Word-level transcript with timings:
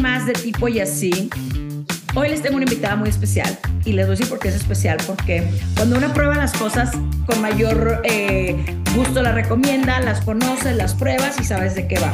más 0.00 0.26
de 0.26 0.32
tipo 0.32 0.68
y 0.68 0.80
así. 0.80 1.28
Hoy 2.14 2.30
les 2.30 2.40
tengo 2.40 2.56
una 2.56 2.64
invitada 2.64 2.96
muy 2.96 3.10
especial 3.10 3.58
y 3.84 3.92
les 3.92 4.06
voy 4.06 4.14
a 4.14 4.16
decir 4.16 4.28
por 4.28 4.38
qué 4.38 4.48
es 4.48 4.54
especial, 4.54 4.96
porque 5.06 5.46
cuando 5.76 5.98
uno 5.98 6.12
prueba 6.14 6.34
las 6.34 6.52
cosas 6.54 6.90
con 7.26 7.40
mayor 7.42 8.00
eh, 8.04 8.56
gusto 8.96 9.22
las 9.22 9.34
recomienda, 9.34 10.00
las 10.00 10.22
conoce, 10.22 10.74
las 10.74 10.94
pruebas 10.94 11.38
y 11.38 11.44
sabes 11.44 11.74
de 11.74 11.86
qué 11.86 11.98
va. 11.98 12.12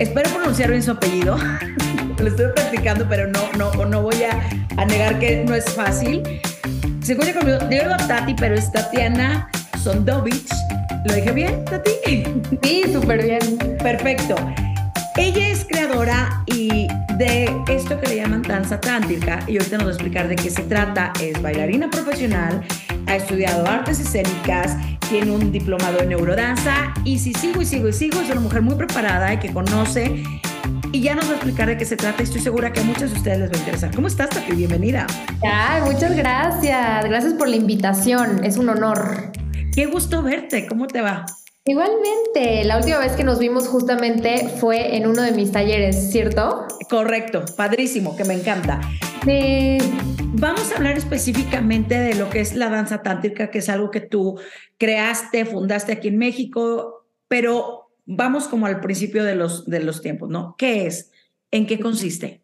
Espero 0.00 0.28
pronunciar 0.30 0.70
bien 0.70 0.82
su 0.82 0.90
apellido. 0.90 1.38
Lo 2.18 2.26
estoy 2.26 2.46
practicando, 2.54 3.06
pero 3.08 3.28
no, 3.28 3.40
no, 3.56 3.84
no 3.86 4.02
voy 4.02 4.22
a, 4.24 4.40
a 4.76 4.84
negar 4.84 5.20
que 5.20 5.44
no 5.46 5.54
es 5.54 5.64
fácil. 5.66 6.22
Se 7.00 7.12
escucha 7.12 7.32
conmigo, 7.32 7.58
digo 7.70 7.96
Tati, 8.08 8.34
pero 8.34 8.56
es 8.56 8.70
Tatiana 8.72 9.48
Sondovich. 9.82 10.50
¿Lo 11.06 11.14
dije 11.14 11.30
bien, 11.30 11.64
Tati? 11.64 11.92
Sí, 12.62 12.82
súper 12.92 13.22
bien. 13.22 13.56
Perfecto. 13.78 14.34
Ella 15.16 15.48
es 15.48 15.64
creadora 15.64 16.39
y 16.72 16.88
de 17.16 17.52
esto 17.68 17.98
que 18.00 18.08
le 18.08 18.16
llaman 18.16 18.42
danza 18.42 18.80
tántrica 18.80 19.40
y 19.46 19.58
ahorita 19.58 19.78
nos 19.78 19.86
va 19.86 19.90
a 19.90 19.94
explicar 19.94 20.28
de 20.28 20.36
qué 20.36 20.50
se 20.50 20.62
trata. 20.62 21.12
Es 21.20 21.40
bailarina 21.40 21.90
profesional, 21.90 22.62
ha 23.06 23.16
estudiado 23.16 23.66
artes 23.66 24.00
escénicas, 24.00 24.76
tiene 25.08 25.30
un 25.30 25.52
diplomado 25.52 26.00
en 26.00 26.10
neurodanza 26.10 26.94
y 27.04 27.18
si 27.18 27.34
sigo 27.34 27.60
y 27.62 27.66
sigo 27.66 27.88
y 27.88 27.92
sigo 27.92 28.20
es 28.20 28.30
una 28.30 28.40
mujer 28.40 28.62
muy 28.62 28.76
preparada 28.76 29.34
y 29.34 29.38
que 29.38 29.52
conoce 29.52 30.22
y 30.92 31.00
ya 31.00 31.14
nos 31.14 31.26
va 31.26 31.32
a 31.32 31.34
explicar 31.34 31.68
de 31.68 31.76
qué 31.76 31.84
se 31.84 31.96
trata. 31.96 32.22
Estoy 32.22 32.40
segura 32.40 32.72
que 32.72 32.80
a 32.80 32.84
muchos 32.84 33.10
de 33.12 33.16
ustedes 33.16 33.38
les 33.38 33.50
va 33.50 33.54
a 33.54 33.58
interesar. 33.58 33.94
¿Cómo 33.94 34.08
estás, 34.08 34.30
Tati? 34.30 34.52
Bienvenida. 34.52 35.06
Ay, 35.42 35.82
muchas 35.82 36.16
gracias. 36.16 37.04
Gracias 37.04 37.34
por 37.34 37.48
la 37.48 37.56
invitación. 37.56 38.44
Es 38.44 38.56
un 38.56 38.68
honor. 38.68 39.32
Qué 39.74 39.86
gusto 39.86 40.22
verte. 40.22 40.66
¿Cómo 40.66 40.86
te 40.88 41.00
va? 41.00 41.26
Igualmente, 41.70 42.64
la 42.64 42.78
última 42.78 42.98
vez 42.98 43.12
que 43.12 43.22
nos 43.22 43.38
vimos 43.38 43.68
justamente 43.68 44.48
fue 44.58 44.96
en 44.96 45.06
uno 45.06 45.22
de 45.22 45.30
mis 45.30 45.52
talleres, 45.52 46.10
¿cierto? 46.10 46.66
Correcto, 46.88 47.44
padrísimo, 47.56 48.16
que 48.16 48.24
me 48.24 48.34
encanta. 48.34 48.80
Sí. 49.24 49.78
Vamos 50.32 50.72
a 50.72 50.76
hablar 50.78 50.98
específicamente 50.98 51.96
de 51.96 52.16
lo 52.16 52.28
que 52.28 52.40
es 52.40 52.56
la 52.56 52.70
danza 52.70 53.02
tántrica, 53.04 53.52
que 53.52 53.58
es 53.58 53.68
algo 53.68 53.92
que 53.92 54.00
tú 54.00 54.40
creaste, 54.78 55.44
fundaste 55.44 55.92
aquí 55.92 56.08
en 56.08 56.18
México, 56.18 57.06
pero 57.28 57.92
vamos 58.04 58.48
como 58.48 58.66
al 58.66 58.80
principio 58.80 59.22
de 59.22 59.36
los, 59.36 59.64
de 59.66 59.78
los 59.78 60.02
tiempos, 60.02 60.28
¿no? 60.28 60.56
¿Qué 60.58 60.88
es? 60.88 61.12
¿En 61.52 61.68
qué 61.68 61.78
consiste? 61.78 62.42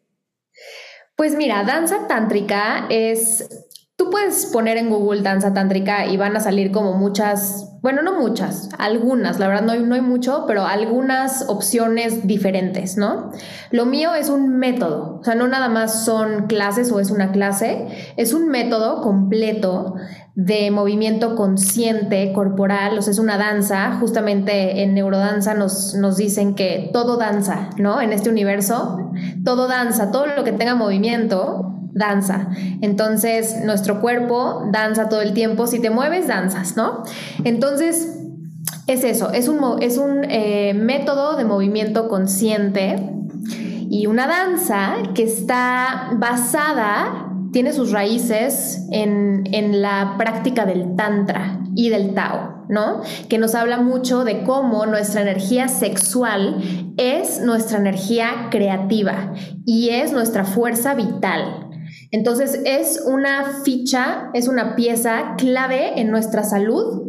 Pues 1.17 1.35
mira, 1.35 1.65
danza 1.65 2.07
tántrica 2.07 2.87
es 2.89 3.66
Tú 3.97 4.11
puedes 4.11 4.45
poner 4.45 4.77
en 4.77 4.91
Google 4.91 5.23
danza 5.23 5.55
tántrica 5.55 6.05
y 6.05 6.17
van 6.17 6.37
a 6.37 6.39
salir 6.39 6.71
como 6.71 6.93
muchas, 6.93 7.79
bueno, 7.81 8.03
no 8.03 8.19
muchas, 8.19 8.69
algunas, 8.77 9.39
la 9.39 9.47
verdad 9.47 9.63
no 9.63 9.71
hay, 9.71 9.81
no 9.81 9.95
hay 9.95 10.01
mucho, 10.01 10.43
pero 10.45 10.67
algunas 10.67 11.49
opciones 11.49 12.27
diferentes, 12.27 12.95
¿no? 12.95 13.31
Lo 13.71 13.87
mío 13.87 14.13
es 14.13 14.29
un 14.29 14.59
método, 14.59 15.17
o 15.19 15.23
sea, 15.23 15.33
no 15.33 15.47
nada 15.47 15.67
más 15.67 16.05
son 16.05 16.45
clases 16.45 16.91
o 16.91 16.99
es 16.99 17.09
una 17.09 17.31
clase, 17.31 17.87
es 18.17 18.35
un 18.35 18.49
método 18.49 19.01
completo 19.01 19.95
de 20.35 20.69
movimiento 20.69 21.35
consciente 21.35 22.33
corporal, 22.33 22.99
o 22.99 23.01
sea, 23.01 23.09
es 23.09 23.17
una 23.17 23.39
danza, 23.39 23.93
justamente 23.99 24.83
en 24.83 24.93
neurodanza 24.93 25.55
nos, 25.55 25.95
nos 25.95 26.17
dicen 26.17 26.53
que 26.53 26.91
todo 26.93 27.17
danza, 27.17 27.71
¿no? 27.77 27.99
En 27.99 28.13
este 28.13 28.29
universo, 28.29 29.09
todo 29.43 29.67
danza, 29.67 30.11
todo 30.11 30.27
lo 30.27 30.43
que 30.43 30.51
tenga 30.51 30.75
movimiento 30.75 31.73
danza. 31.97 32.49
Entonces, 32.81 33.57
nuestro 33.63 34.01
cuerpo 34.01 34.63
danza 34.71 35.09
todo 35.09 35.21
el 35.21 35.33
tiempo. 35.33 35.67
Si 35.67 35.79
te 35.79 35.89
mueves, 35.89 36.27
danzas, 36.27 36.77
¿no? 36.77 37.03
Entonces, 37.43 38.17
es 38.87 39.03
eso, 39.03 39.31
es 39.31 39.47
un, 39.47 39.81
es 39.81 39.97
un 39.97 40.23
eh, 40.29 40.73
método 40.73 41.35
de 41.35 41.43
movimiento 41.43 42.07
consciente 42.07 42.95
y 43.89 44.07
una 44.07 44.27
danza 44.27 44.95
que 45.13 45.23
está 45.23 46.11
basada, 46.13 47.29
tiene 47.51 47.73
sus 47.73 47.91
raíces 47.91 48.85
en, 48.91 49.43
en 49.51 49.81
la 49.81 50.15
práctica 50.17 50.65
del 50.65 50.95
tantra 50.95 51.59
y 51.75 51.89
del 51.89 52.13
Tao, 52.13 52.65
¿no? 52.69 53.01
Que 53.29 53.37
nos 53.37 53.55
habla 53.55 53.77
mucho 53.77 54.23
de 54.23 54.43
cómo 54.43 54.85
nuestra 54.85 55.21
energía 55.21 55.67
sexual 55.67 56.61
es 56.97 57.41
nuestra 57.41 57.77
energía 57.77 58.47
creativa 58.51 59.33
y 59.65 59.89
es 59.89 60.11
nuestra 60.11 60.43
fuerza 60.43 60.95
vital. 60.95 61.66
Entonces 62.11 62.61
es 62.65 63.03
una 63.05 63.61
ficha, 63.63 64.29
es 64.33 64.47
una 64.47 64.75
pieza 64.75 65.35
clave 65.37 65.99
en 65.99 66.11
nuestra 66.11 66.43
salud 66.43 67.07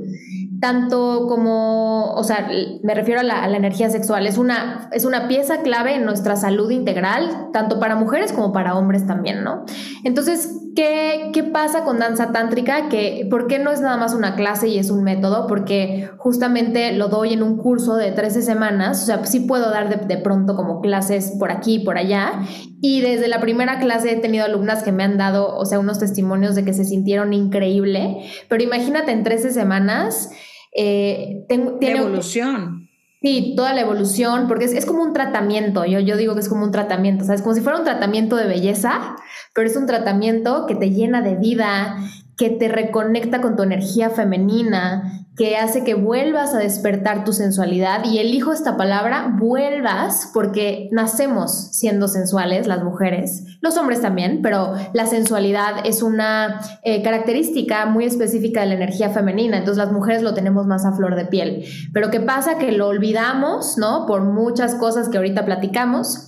tanto 0.60 1.26
como, 1.28 2.14
o 2.14 2.24
sea, 2.24 2.48
me 2.82 2.94
refiero 2.94 3.20
a 3.20 3.22
la, 3.22 3.56
energía 3.56 3.90
sexual, 3.90 4.26
es 4.26 4.38
una, 4.38 4.88
es 4.92 5.04
una 5.04 5.28
pieza 5.28 5.62
clave 5.62 5.94
en 5.94 6.04
nuestra 6.04 6.36
salud 6.36 6.70
integral, 6.70 7.50
tanto 7.52 7.78
para 7.78 7.94
mujeres 7.94 8.32
como 8.32 8.52
para 8.52 8.74
hombres 8.74 9.06
también, 9.06 9.44
¿no? 9.44 9.64
Entonces, 10.04 10.50
¿qué, 10.74 11.30
qué 11.32 11.44
pasa 11.44 11.84
con 11.84 11.98
danza 11.98 12.32
tántrica? 12.32 12.88
Que, 12.88 13.26
¿Por 13.30 13.46
qué 13.46 13.58
no 13.58 13.70
es 13.70 13.80
nada 13.80 13.96
más 13.96 14.14
una 14.14 14.34
clase 14.36 14.68
y 14.68 14.78
es 14.78 14.90
un 14.90 15.04
método? 15.04 15.46
Porque 15.46 16.10
justamente 16.18 16.92
lo 16.92 17.08
doy 17.08 17.32
en 17.32 17.42
un 17.42 17.56
curso 17.56 17.96
de 17.96 18.12
13 18.12 18.42
semanas, 18.42 19.02
o 19.02 19.06
sea, 19.06 19.24
sí 19.24 19.40
puedo 19.40 19.70
dar 19.70 19.88
de, 19.88 20.06
de 20.06 20.20
pronto 20.20 20.56
como 20.56 20.80
clases 20.80 21.32
por 21.38 21.50
aquí 21.50 21.76
y 21.76 21.84
por 21.84 21.98
allá, 21.98 22.40
y 22.80 23.00
desde 23.00 23.28
la 23.28 23.40
primera 23.40 23.78
clase 23.78 24.12
he 24.12 24.16
tenido 24.16 24.44
alumnas 24.44 24.82
que 24.82 24.92
me 24.92 25.04
han 25.04 25.18
dado, 25.18 25.56
o 25.56 25.64
sea, 25.64 25.78
unos 25.78 25.98
testimonios 25.98 26.54
de 26.54 26.64
que 26.64 26.72
se 26.72 26.84
sintieron 26.84 27.32
increíble, 27.32 28.18
pero 28.48 28.62
imagínate 28.62 29.12
en 29.12 29.24
13 29.24 29.52
semanas, 29.52 30.30
eh, 30.74 31.44
tiene 31.48 31.98
evolución. 31.98 32.87
Sí, 33.20 33.54
toda 33.56 33.72
la 33.74 33.80
evolución, 33.80 34.46
porque 34.46 34.66
es, 34.66 34.86
como 34.86 35.02
un 35.02 35.12
tratamiento, 35.12 35.84
yo, 35.84 35.98
yo 35.98 36.16
digo 36.16 36.34
que 36.34 36.40
es 36.40 36.48
como 36.48 36.64
un 36.64 36.70
tratamiento, 36.70 37.24
¿sabes? 37.24 37.42
Como 37.42 37.54
si 37.54 37.60
fuera 37.60 37.78
un 37.78 37.84
tratamiento 37.84 38.36
de 38.36 38.46
belleza, 38.46 39.16
pero 39.54 39.66
es 39.66 39.76
un 39.76 39.86
tratamiento 39.86 40.66
que 40.66 40.76
te 40.76 40.90
llena 40.90 41.20
de 41.20 41.34
vida, 41.34 41.96
que 42.38 42.50
te 42.50 42.68
reconecta 42.68 43.40
con 43.40 43.56
tu 43.56 43.64
energía 43.64 44.10
femenina, 44.10 45.26
que 45.36 45.56
hace 45.56 45.82
que 45.82 45.94
vuelvas 45.94 46.54
a 46.54 46.58
despertar 46.58 47.24
tu 47.24 47.32
sensualidad. 47.32 48.04
Y 48.04 48.18
elijo 48.18 48.52
esta 48.52 48.76
palabra, 48.76 49.34
vuelvas, 49.38 50.30
porque 50.32 50.88
nacemos 50.92 51.70
siendo 51.72 52.06
sensuales 52.06 52.68
las 52.68 52.84
mujeres, 52.84 53.44
los 53.60 53.76
hombres 53.76 54.00
también, 54.00 54.40
pero 54.40 54.74
la 54.92 55.06
sensualidad 55.06 55.84
es 55.84 56.00
una 56.00 56.60
eh, 56.84 57.02
característica 57.02 57.86
muy 57.86 58.04
específica 58.04 58.60
de 58.60 58.66
la 58.66 58.74
energía 58.74 59.10
femenina, 59.10 59.58
entonces 59.58 59.84
las 59.84 59.92
mujeres 59.92 60.22
lo 60.22 60.32
tenemos 60.32 60.66
más 60.68 60.84
a 60.84 60.92
flor 60.92 61.16
de 61.16 61.26
piel. 61.26 61.64
Pero 61.92 62.10
¿qué 62.10 62.20
pasa? 62.20 62.56
Que 62.58 62.70
lo 62.70 62.86
olvidamos, 62.86 63.78
¿no? 63.78 64.06
Por 64.06 64.22
muchas 64.22 64.76
cosas 64.76 65.08
que 65.08 65.16
ahorita 65.16 65.44
platicamos 65.44 66.27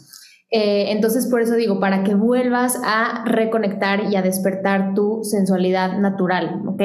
eh, 0.50 0.90
entonces, 0.90 1.28
por 1.28 1.42
eso 1.42 1.54
digo, 1.54 1.78
para 1.78 2.02
que 2.02 2.14
vuelvas 2.14 2.80
a 2.84 3.24
reconectar 3.24 4.10
y 4.10 4.16
a 4.16 4.22
despertar 4.22 4.94
tu 4.94 5.22
sensualidad 5.22 5.98
natural, 5.98 6.62
¿ok? 6.66 6.82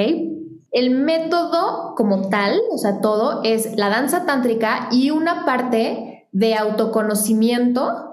El 0.72 0.92
método 0.92 1.96
como 1.96 2.30
tal, 2.30 2.60
o 2.72 2.78
sea, 2.78 3.02
todo, 3.02 3.42
es 3.44 3.76
la 3.76 3.90
danza 3.90 4.26
tántrica 4.26 4.90
y 4.92 5.10
una 5.10 5.46
parte 5.46 6.28
de 6.32 6.54
autoconocimiento 6.54 8.05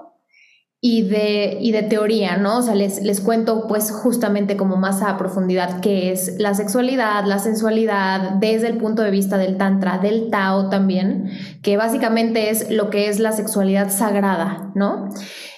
y 0.85 1.03
de, 1.03 1.59
y 1.61 1.71
de 1.71 1.83
teoría, 1.83 2.35
¿no? 2.35 2.57
O 2.57 2.61
sea, 2.61 2.75
les, 2.75 3.01
les 3.01 3.21
cuento 3.21 3.69
pues 3.69 3.89
justamente 3.89 4.57
como 4.57 4.75
más 4.75 5.01
a 5.01 5.17
profundidad 5.17 5.79
qué 5.79 6.11
es 6.11 6.35
la 6.39 6.55
sexualidad, 6.55 7.23
la 7.23 7.39
sensualidad, 7.39 8.31
desde 8.31 8.67
el 8.67 8.75
punto 8.75 9.01
de 9.01 9.09
vista 9.09 9.37
del 9.37 9.55
tantra, 9.55 9.99
del 9.99 10.29
Tao 10.29 10.67
también, 10.69 11.31
que 11.61 11.77
básicamente 11.77 12.49
es 12.49 12.69
lo 12.69 12.89
que 12.89 13.07
es 13.07 13.21
la 13.21 13.31
sexualidad 13.31 13.91
sagrada, 13.91 14.71
¿no? 14.75 15.07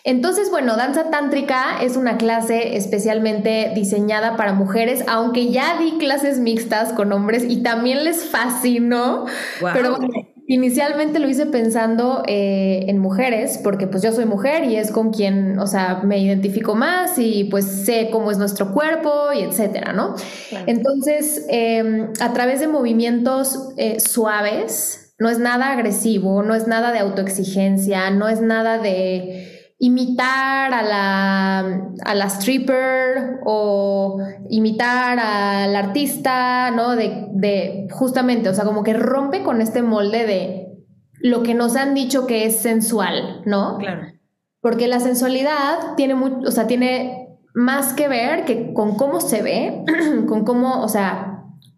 Entonces, 0.03 0.51
bueno, 0.51 0.77
danza 0.77 1.09
tántrica 1.09 1.81
es 1.81 1.97
una 1.97 2.17
clase 2.17 2.77
especialmente 2.77 3.71
diseñada 3.73 4.37
para 4.37 4.53
mujeres, 4.53 5.03
aunque 5.07 5.51
ya 5.51 5.79
di 5.79 5.97
clases 5.97 6.37
mixtas 6.37 6.93
con 6.93 7.11
hombres 7.11 7.43
y 7.49 7.63
también 7.63 8.03
les 8.03 8.25
fascinó, 8.25 9.25
pero 9.73 9.97
bueno, 9.97 10.24
Inicialmente 10.47 11.19
lo 11.19 11.27
hice 11.27 11.47
pensando 11.47 12.21
eh, 12.27 12.85
en 12.87 12.99
mujeres, 12.99 13.59
porque 13.63 13.87
pues 13.87 14.03
yo 14.03 14.11
soy 14.11 14.25
mujer 14.25 14.65
y 14.65 14.75
es 14.75 14.91
con 14.91 15.11
quien, 15.11 15.57
o 15.57 15.65
sea, 15.65 16.01
me 16.03 16.19
identifico 16.19 16.75
más 16.75 17.17
y 17.17 17.45
pues 17.45 17.65
sé 17.65 18.09
cómo 18.11 18.29
es 18.29 18.37
nuestro 18.37 18.71
cuerpo 18.71 19.33
y 19.33 19.41
etcétera, 19.41 19.91
¿no? 19.93 20.15
Entonces, 20.67 21.45
em, 21.49 22.11
a 22.19 22.33
través 22.33 22.59
de 22.59 22.67
movimientos 22.67 23.73
eh, 23.77 23.99
suaves, 23.99 25.13
no 25.17 25.29
es 25.29 25.39
nada 25.39 25.71
agresivo, 25.71 26.43
no 26.43 26.53
es 26.53 26.67
nada 26.67 26.91
de 26.91 26.99
autoexigencia, 26.99 28.11
no 28.11 28.27
es 28.27 28.41
nada 28.41 28.77
de 28.77 29.44
imitar 29.77 30.73
a 30.73 30.83
la, 30.83 31.59
a 32.03 32.15
la 32.15 32.25
stripper 32.25 33.39
o 33.45 34.17
imitar 34.49 35.19
al 35.19 35.75
artista, 35.75 36.71
¿no? 36.71 36.95
De, 36.95 37.27
de, 37.33 37.87
justamente, 37.91 38.49
o 38.49 38.53
sea, 38.53 38.63
como 38.65 38.83
que 38.83 38.93
rompe 38.93 39.43
con 39.43 39.61
este 39.61 39.81
molde 39.81 40.25
de 40.25 40.65
lo 41.19 41.43
que 41.43 41.53
nos 41.53 41.75
han 41.75 41.93
dicho 41.93 42.25
que 42.25 42.45
es 42.45 42.57
sensual, 42.57 43.41
¿no? 43.45 43.77
Claro. 43.77 44.07
Porque 44.61 44.87
la 44.87 44.99
sensualidad 44.99 45.95
tiene 45.95 46.15
mucho, 46.15 46.47
o 46.47 46.51
sea, 46.51 46.67
tiene 46.67 47.37
más 47.53 47.93
que 47.93 48.07
ver 48.07 48.45
que 48.45 48.73
con 48.73 48.95
cómo 48.95 49.21
se 49.21 49.41
ve, 49.41 49.83
con 50.27 50.45
cómo, 50.45 50.81
o 50.81 50.87
sea, 50.87 51.34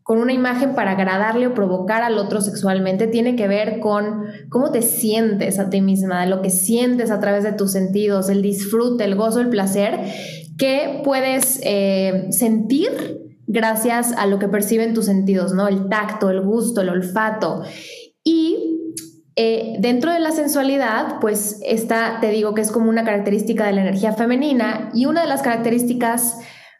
con 0.07 0.19
una 0.19 0.31
imagen 0.31 0.73
para 0.73 0.91
agradarle 0.91 1.47
o 1.47 1.53
provocar 1.53 2.01
al 2.01 2.17
otro 2.17 2.39
sexualmente, 2.39 3.07
tiene 3.07 3.35
que 3.35 3.49
ver 3.49 3.81
con 3.81 4.23
cómo 4.47 4.71
te 4.71 4.81
sientes 4.81 5.59
a 5.59 5.69
ti 5.69 5.81
misma, 5.81 6.25
lo 6.27 6.41
que 6.41 6.49
sientes 6.49 7.11
a 7.11 7.19
través 7.19 7.43
de 7.43 7.51
tus 7.51 7.73
sentidos, 7.73 8.29
el 8.29 8.41
disfrute, 8.41 9.03
el 9.03 9.15
gozo, 9.15 9.41
el 9.41 9.49
placer, 9.49 9.99
que 10.57 11.01
puedes 11.03 11.59
eh, 11.61 12.27
sentir 12.29 12.89
gracias 13.47 14.13
a 14.13 14.27
lo 14.27 14.39
que 14.39 14.47
perciben 14.47 14.93
tus 14.93 15.07
sentidos, 15.07 15.51
¿no? 15.51 15.67
El 15.67 15.89
tacto, 15.89 16.29
el 16.29 16.39
gusto, 16.39 16.79
el 16.79 16.87
olfato. 16.87 17.63
Y 18.23 18.77
eh, 19.35 19.75
dentro 19.79 20.13
de 20.13 20.21
la 20.21 20.31
sensualidad, 20.31 21.19
pues 21.19 21.59
esta, 21.65 22.19
te 22.21 22.29
digo 22.29 22.53
que 22.53 22.61
es 22.61 22.71
como 22.71 22.89
una 22.89 23.03
característica 23.03 23.65
de 23.65 23.73
la 23.73 23.81
energía 23.81 24.13
femenina 24.13 24.89
y 24.93 25.05
una 25.05 25.23
de 25.23 25.27
las 25.27 25.41
características 25.41 26.37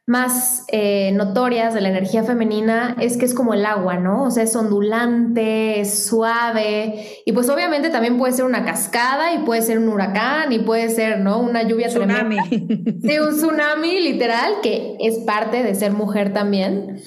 más 0.07 0.63
eh, 0.69 1.11
notorias 1.11 1.73
de 1.73 1.81
la 1.81 1.89
energía 1.89 2.23
femenina 2.23 2.95
es 2.97 3.17
que 3.17 3.25
es 3.25 3.33
como 3.33 3.53
el 3.53 3.65
agua, 3.65 3.97
¿no? 3.97 4.23
O 4.23 4.31
sea, 4.31 4.43
es 4.43 4.55
ondulante, 4.55 5.81
es 5.81 6.05
suave 6.05 7.21
y 7.25 7.33
pues 7.33 7.49
obviamente 7.49 7.89
también 7.89 8.17
puede 8.17 8.31
ser 8.31 8.45
una 8.45 8.63
cascada 8.63 9.33
y 9.33 9.39
puede 9.39 9.61
ser 9.61 9.79
un 9.79 9.89
huracán 9.89 10.53
y 10.53 10.59
puede 10.59 10.89
ser, 10.89 11.19
¿no? 11.19 11.39
Una 11.39 11.63
lluvia 11.63 11.89
tsunami. 11.89 12.37
tremenda. 12.49 12.91
Sí, 13.01 13.19
un 13.19 13.35
tsunami 13.35 13.99
literal 13.99 14.53
que 14.63 14.95
es 15.01 15.17
parte 15.19 15.61
de 15.61 15.75
ser 15.75 15.91
mujer 15.91 16.31
también. 16.31 17.01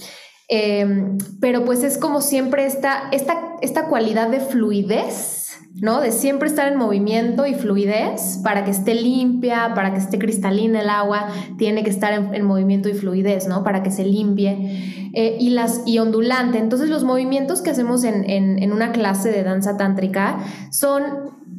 Em, 0.49 1.17
pero 1.41 1.65
pues 1.65 1.83
es 1.85 1.97
como 1.97 2.21
siempre 2.21 2.67
esta, 2.67 3.09
esta, 3.13 3.57
esta 3.63 3.87
cualidad 3.87 4.29
de 4.29 4.41
fluidez 4.41 5.40
¿no? 5.75 6.01
De 6.01 6.13
siempre 6.13 6.49
estar 6.49 6.71
en 6.71 6.79
movimiento 6.79 7.47
y 7.47 7.55
fluidez 7.55 8.41
para 8.43 8.65
que 8.65 8.71
esté 8.71 8.95
limpia, 8.95 9.73
para 9.75 9.93
que 9.93 9.99
esté 9.99 10.19
cristalina 10.19 10.81
el 10.81 10.91
agua, 10.91 11.29
tiene 11.59 11.85
que 11.85 11.91
estar 11.91 12.13
en, 12.13 12.45
movimiento 12.45 12.89
y 12.89 12.95
fluidez, 12.95 13.47
¿no? 13.47 13.63
Para 13.63 13.83
que 13.83 13.91
se 13.91 14.05
limpie 14.05 15.11
eh, 15.15 15.37
y, 15.41 15.51
las, 15.51 15.83
y 15.87 15.99
ondulante. 15.99 16.59
Entonces 16.59 16.91
los 16.91 17.05
movimientos 17.05 17.63
que 17.63 17.71
hacemos 17.71 18.05
en, 18.05 18.29
en 18.29 18.73
una 18.73 18.93
clase 18.93 19.31
de 19.31 19.43
danza 19.43 19.77
tántrica 19.77 20.39
son 20.71 21.03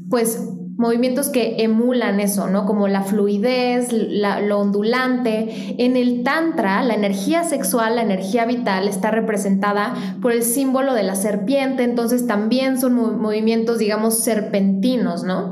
pues 0.09 0.47
movimientos 0.77 1.29
que 1.29 1.63
emulan 1.63 2.19
eso, 2.19 2.47
¿no? 2.47 2.65
Como 2.65 2.87
la 2.87 3.03
fluidez, 3.03 3.91
lo 3.91 4.59
ondulante. 4.59 5.75
En 5.77 5.95
el 5.95 6.23
Tantra, 6.23 6.83
la 6.83 6.93
energía 6.93 7.43
sexual, 7.43 7.95
la 7.95 8.01
energía 8.01 8.45
vital 8.45 8.87
está 8.87 9.11
representada 9.11 9.93
por 10.21 10.31
el 10.31 10.43
símbolo 10.43 10.93
de 10.93 11.03
la 11.03 11.15
serpiente, 11.15 11.83
entonces 11.83 12.27
también 12.27 12.79
son 12.79 12.95
movimientos, 13.19 13.77
digamos, 13.77 14.19
serpentinos, 14.19 15.23
¿no? 15.23 15.51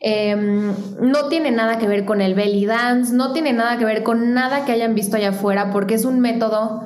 Em, 0.00 0.74
no 1.00 1.28
tiene 1.28 1.50
nada 1.50 1.78
que 1.78 1.86
ver 1.86 2.04
con 2.04 2.20
el 2.20 2.34
belly 2.34 2.66
dance, 2.66 3.14
no 3.14 3.32
tiene 3.32 3.54
nada 3.54 3.78
que 3.78 3.86
ver 3.86 4.02
con 4.02 4.34
nada 4.34 4.66
que 4.66 4.72
hayan 4.72 4.94
visto 4.94 5.16
allá 5.16 5.30
afuera, 5.30 5.70
porque 5.70 5.94
es 5.94 6.04
un 6.04 6.20
método 6.20 6.82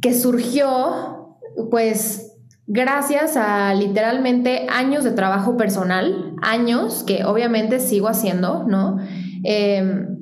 que 0.00 0.14
surgió, 0.14 1.36
pues, 1.70 2.29
gracias 2.72 3.36
a 3.36 3.74
literalmente 3.74 4.68
años 4.70 5.02
de 5.02 5.10
trabajo 5.10 5.56
personal, 5.56 6.36
años 6.40 7.02
que 7.02 7.24
obviamente 7.24 7.80
sigo 7.80 8.06
haciendo, 8.06 8.62
¿no? 8.62 8.98
Em, 9.42 10.20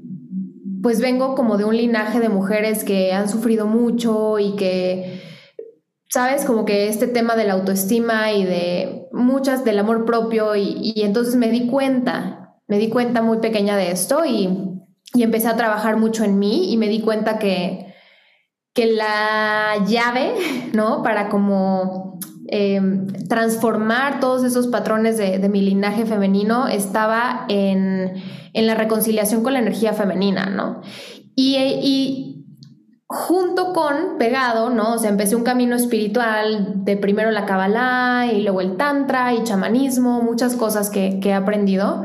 pues 0.83 1.03
vengo 1.03 1.35
como 1.35 1.59
de 1.59 1.65
un 1.65 1.77
linaje 1.77 2.21
de 2.21 2.31
mujeres 2.31 2.85
que 2.85 3.13
han 3.13 3.29
sufrido 3.29 3.67
mucho 3.67 4.39
y 4.39 4.57
que, 4.57 5.21
sabes, 6.09 6.47
como 6.47 6.65
que 6.65 6.89
este 6.89 7.07
tema 7.07 7.37
de 7.37 7.45
la 7.45 7.53
autoestima 7.53 8.33
y 8.33 8.45
de 8.45 9.09
muchas 9.13 9.63
del 9.63 9.79
amor 9.79 10.07
propio 10.07 10.57
y, 10.57 10.95
entonces 11.03 11.37
me 11.37 11.51
di 11.51 11.67
cuenta, 11.67 12.55
me 12.67 12.79
di 12.79 12.89
cuenta 12.89 13.21
muy 13.21 13.39
pequeña 13.39 13.77
de 13.77 13.91
esto 13.91 14.25
y, 14.25 14.49
y 15.13 15.23
empecé 15.23 15.49
a 15.49 15.57
trabajar 15.57 15.99
mucho 15.99 16.25
en 16.25 16.39
mí 16.39 16.73
y 16.73 16.79
me 16.79 16.89
di 16.89 17.03
cuenta 17.03 17.39
que, 17.39 17.93
que 18.73 18.87
la 18.87 19.85
llave, 19.87 20.33
¿no? 20.73 21.03
Para 21.03 21.29
como 21.29 22.08
Em, 22.51 23.07
transformar 23.29 24.21
todos 24.21 24.43
esos 24.43 24.69
patrones 24.69 25.19
de, 25.19 25.47
mi 25.51 25.61
linaje 25.61 26.07
femenino 26.07 26.67
estaba 26.67 27.45
en, 27.49 28.15
la 28.55 28.75
reconciliación 28.75 29.43
con 29.43 29.53
la 29.53 29.59
energía 29.59 29.93
femenina, 29.93 30.47
¿no? 30.47 30.81
Y, 31.37 32.47
junto 33.07 33.75
con, 33.75 34.17
pegado, 34.19 34.71
¿no? 34.71 34.95
O 34.95 34.99
sea, 34.99 35.11
empecé 35.11 35.37
un 35.37 35.43
camino 35.43 35.77
espiritual 35.77 36.85
de 36.85 36.97
primero 36.97 37.31
la 37.31 37.45
Kabbalah 37.45 38.27
y 38.33 38.43
luego 38.43 38.63
el 38.63 38.77
Tantra 38.79 39.35
y 39.35 39.45
chamanismo, 39.45 40.23
muchas 40.23 40.57
cosas 40.57 40.89
que 40.89 41.21
he 41.23 41.35
aprendido. 41.35 42.05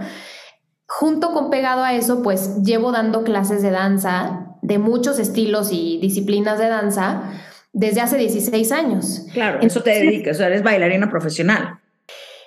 Junto 0.88 1.32
con 1.32 1.50
pegado 1.50 1.84
a 1.84 1.94
eso, 1.94 2.22
pues 2.22 2.62
llevo 2.64 2.92
dando 2.92 3.24
clases 3.24 3.62
de 3.62 3.72
danza 3.72 4.58
de 4.62 4.78
muchos 4.78 5.20
estilos 5.20 5.70
y 5.72 6.00
disciplinas 6.02 6.60
de 6.60 6.68
danza 6.68 7.24
desde 7.74 8.02
hace 8.02 8.18
16 8.18 8.72
años. 8.72 9.26
Claro, 9.34 9.60
eso 9.62 9.82
te 9.82 9.90
dedicas, 9.90 10.38
o 10.38 10.38
sea, 10.38 10.48
eres 10.48 10.64
bailarina 10.64 11.10
profesional. 11.10 11.80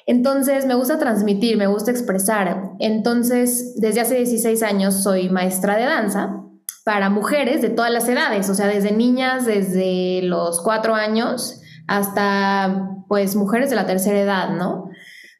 Entonces, 0.06 0.66
me 0.66 0.74
gusta 0.76 0.98
transmitir, 0.98 1.56
me 1.56 1.66
gusta 1.66 1.90
expresar. 1.90 2.70
Entonces, 2.78 3.74
desde 3.76 4.00
hace 4.00 4.14
16 4.14 4.62
años 4.62 5.02
soy 5.02 5.28
maestra 5.28 5.76
de 5.76 5.82
danza 5.82 6.42
para 6.84 7.10
mujeres 7.10 7.60
de 7.60 7.70
todas 7.70 7.90
las 7.90 8.08
edades, 8.08 8.48
o 8.48 8.54
sea, 8.54 8.68
desde 8.68 8.92
niñas, 8.92 9.44
desde 9.44 10.22
los 10.22 10.62
cuatro 10.62 10.94
años 10.94 11.60
hasta, 11.88 12.88
pues, 13.08 13.34
mujeres 13.34 13.68
de 13.70 13.76
la 13.76 13.86
tercera 13.86 14.20
edad, 14.20 14.50
¿no? 14.50 14.88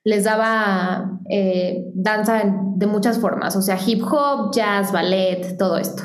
Les 0.03 0.25
daba 0.25 1.21
eh, 1.31 1.85
danza 1.95 2.43
de 2.77 2.87
muchas 2.87 3.19
formas, 3.21 3.55
o 3.55 3.63
sea, 3.63 3.79
hip 3.85 4.03
hop, 4.03 4.53
jazz, 4.53 4.91
ballet, 4.91 5.57
todo 5.57 5.79
esto. 5.79 6.03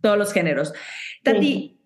Todos 0.00 0.18
los 0.18 0.32
géneros. 0.32 0.72
Tati, 1.22 1.81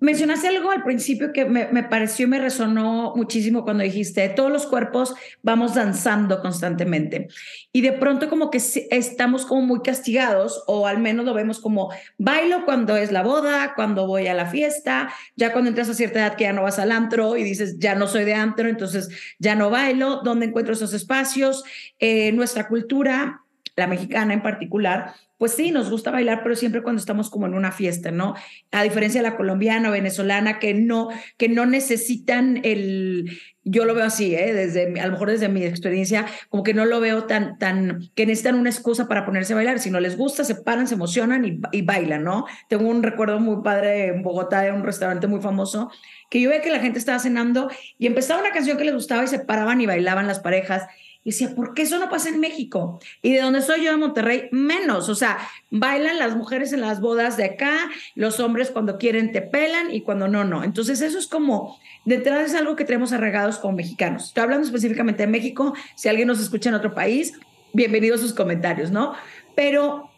mencionaste 0.00 0.48
algo 0.48 0.70
al 0.70 0.82
principio 0.82 1.32
que 1.32 1.44
me, 1.44 1.68
me, 1.68 1.84
pareció 1.84 2.26
y 2.26 2.28
me 2.28 2.38
resonó 2.38 3.12
muchísimo 3.14 3.64
cuando 3.64 3.84
dijiste, 3.84 4.28
todos 4.30 4.50
los 4.50 4.66
cuerpos 4.66 5.14
vamos 5.42 5.74
danzando 5.74 6.40
constantemente 6.40 7.28
y 7.72 7.82
de 7.82 7.92
pronto 7.92 8.28
como 8.28 8.50
que 8.50 8.60
estamos 8.90 9.46
como 9.46 9.62
muy 9.62 9.82
castigados 9.82 10.64
o 10.66 10.86
al 10.86 10.98
menos 10.98 11.24
lo 11.24 11.34
vemos 11.34 11.60
como 11.60 11.90
bailo 12.18 12.64
cuando 12.64 12.96
es 12.96 13.12
la 13.12 13.22
boda, 13.22 13.74
cuando 13.76 14.06
voy 14.06 14.26
a 14.26 14.34
la 14.34 14.46
fiesta, 14.46 15.12
ya 15.36 15.52
cuando 15.52 15.68
entras 15.68 15.88
a 15.88 15.94
cierta 15.94 16.20
edad 16.20 16.36
que 16.36 16.44
ya 16.44 16.52
no 16.52 16.62
vas 16.62 16.78
al 16.78 16.92
antro 16.92 17.36
y 17.36 17.44
dices, 17.44 17.78
ya 17.78 17.94
no 17.94 18.08
soy 18.08 18.24
de 18.24 18.34
antro, 18.34 18.68
entonces 18.68 19.08
ya 19.38 19.54
no 19.54 19.70
bailo, 19.70 20.22
¿dónde 20.24 20.46
encuentro 20.46 20.74
esos 20.74 20.94
espacios? 20.94 21.62
Eh, 21.98 22.32
nuestra 22.32 22.68
cultura, 22.68 23.42
la 23.76 23.86
mexicana 23.86 24.34
en 24.34 24.42
particular, 24.42 25.14
pues 25.40 25.54
sí, 25.54 25.70
nos 25.70 25.88
gusta 25.88 26.10
bailar, 26.10 26.42
pero 26.42 26.54
siempre 26.54 26.82
cuando 26.82 27.00
estamos 27.00 27.30
como 27.30 27.46
en 27.46 27.54
una 27.54 27.72
fiesta, 27.72 28.10
¿no? 28.10 28.34
A 28.72 28.82
diferencia 28.82 29.22
de 29.22 29.30
la 29.30 29.38
colombiana 29.38 29.88
o 29.88 29.92
venezolana 29.92 30.58
que 30.58 30.74
no, 30.74 31.08
que 31.38 31.48
no 31.48 31.64
necesitan 31.64 32.60
el, 32.62 33.40
yo 33.64 33.86
lo 33.86 33.94
veo 33.94 34.04
así, 34.04 34.34
¿eh? 34.34 34.52
Desde, 34.52 35.00
a 35.00 35.06
lo 35.06 35.12
mejor 35.12 35.30
desde 35.30 35.48
mi 35.48 35.64
experiencia, 35.64 36.26
como 36.50 36.62
que 36.62 36.74
no 36.74 36.84
lo 36.84 37.00
veo 37.00 37.24
tan, 37.24 37.56
tan, 37.56 38.10
que 38.14 38.26
necesitan 38.26 38.56
una 38.56 38.68
excusa 38.68 39.08
para 39.08 39.24
ponerse 39.24 39.54
a 39.54 39.56
bailar. 39.56 39.78
Si 39.78 39.90
no 39.90 39.98
les 39.98 40.18
gusta, 40.18 40.44
se 40.44 40.56
paran, 40.56 40.86
se 40.86 40.94
emocionan 40.94 41.46
y, 41.46 41.58
y 41.72 41.80
bailan, 41.80 42.22
¿no? 42.22 42.44
Tengo 42.68 42.86
un 42.90 43.02
recuerdo 43.02 43.40
muy 43.40 43.62
padre 43.62 44.08
en 44.08 44.22
Bogotá 44.22 44.60
de 44.60 44.72
un 44.72 44.82
restaurante 44.82 45.26
muy 45.26 45.40
famoso 45.40 45.90
que 46.28 46.42
yo 46.42 46.50
veía 46.50 46.60
que 46.60 46.70
la 46.70 46.80
gente 46.80 46.98
estaba 46.98 47.18
cenando 47.18 47.70
y 47.96 48.06
empezaba 48.06 48.40
una 48.40 48.52
canción 48.52 48.76
que 48.76 48.84
les 48.84 48.94
gustaba 48.94 49.24
y 49.24 49.26
se 49.26 49.38
paraban 49.38 49.80
y 49.80 49.86
bailaban 49.86 50.26
las 50.26 50.40
parejas 50.40 50.86
y 51.22 51.30
decía, 51.30 51.54
¿por 51.54 51.74
qué 51.74 51.82
eso 51.82 51.98
no 51.98 52.08
pasa 52.08 52.30
en 52.30 52.40
México? 52.40 52.98
Y 53.20 53.32
de 53.32 53.40
donde 53.40 53.60
soy 53.60 53.84
yo, 53.84 53.90
de 53.90 53.98
Monterrey, 53.98 54.48
menos. 54.52 55.08
O 55.08 55.14
sea, 55.14 55.38
bailan 55.70 56.18
las 56.18 56.34
mujeres 56.34 56.72
en 56.72 56.80
las 56.80 57.00
bodas 57.00 57.36
de 57.36 57.44
acá, 57.44 57.90
los 58.14 58.40
hombres 58.40 58.70
cuando 58.70 58.96
quieren 58.96 59.30
te 59.30 59.42
pelan 59.42 59.92
y 59.92 60.00
cuando 60.00 60.28
no, 60.28 60.44
no. 60.44 60.64
Entonces 60.64 61.02
eso 61.02 61.18
es 61.18 61.26
como, 61.26 61.78
detrás 62.06 62.50
es 62.50 62.54
algo 62.54 62.74
que 62.74 62.86
tenemos 62.86 63.12
arregados 63.12 63.58
como 63.58 63.76
mexicanos. 63.76 64.28
Estoy 64.28 64.44
hablando 64.44 64.66
específicamente 64.66 65.24
de 65.24 65.32
México. 65.32 65.74
Si 65.94 66.08
alguien 66.08 66.28
nos 66.28 66.40
escucha 66.40 66.70
en 66.70 66.76
otro 66.76 66.94
país, 66.94 67.34
bienvenidos 67.74 68.22
sus 68.22 68.32
comentarios, 68.32 68.90
¿no? 68.90 69.14
Pero 69.54 70.10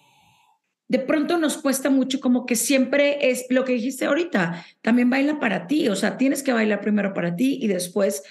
de 0.93 0.99
pronto 0.99 1.39
nos 1.39 1.57
cuesta 1.57 1.91
mucho 1.91 2.21
como 2.21 2.47
que 2.47 2.55
siempre 2.55 3.31
es 3.31 3.47
lo 3.49 3.65
que 3.65 3.73
dijiste 3.73 4.05
ahorita, 4.05 4.65
también 4.83 5.09
baila 5.09 5.41
para 5.41 5.67
ti, 5.67 5.89
o 5.89 5.97
sea, 5.97 6.19
tienes 6.19 6.43
que 6.43 6.53
bailar 6.53 6.83
primero 6.83 7.15
para 7.15 7.35
ti 7.35 7.59
y 7.63 7.67
después 7.67 8.23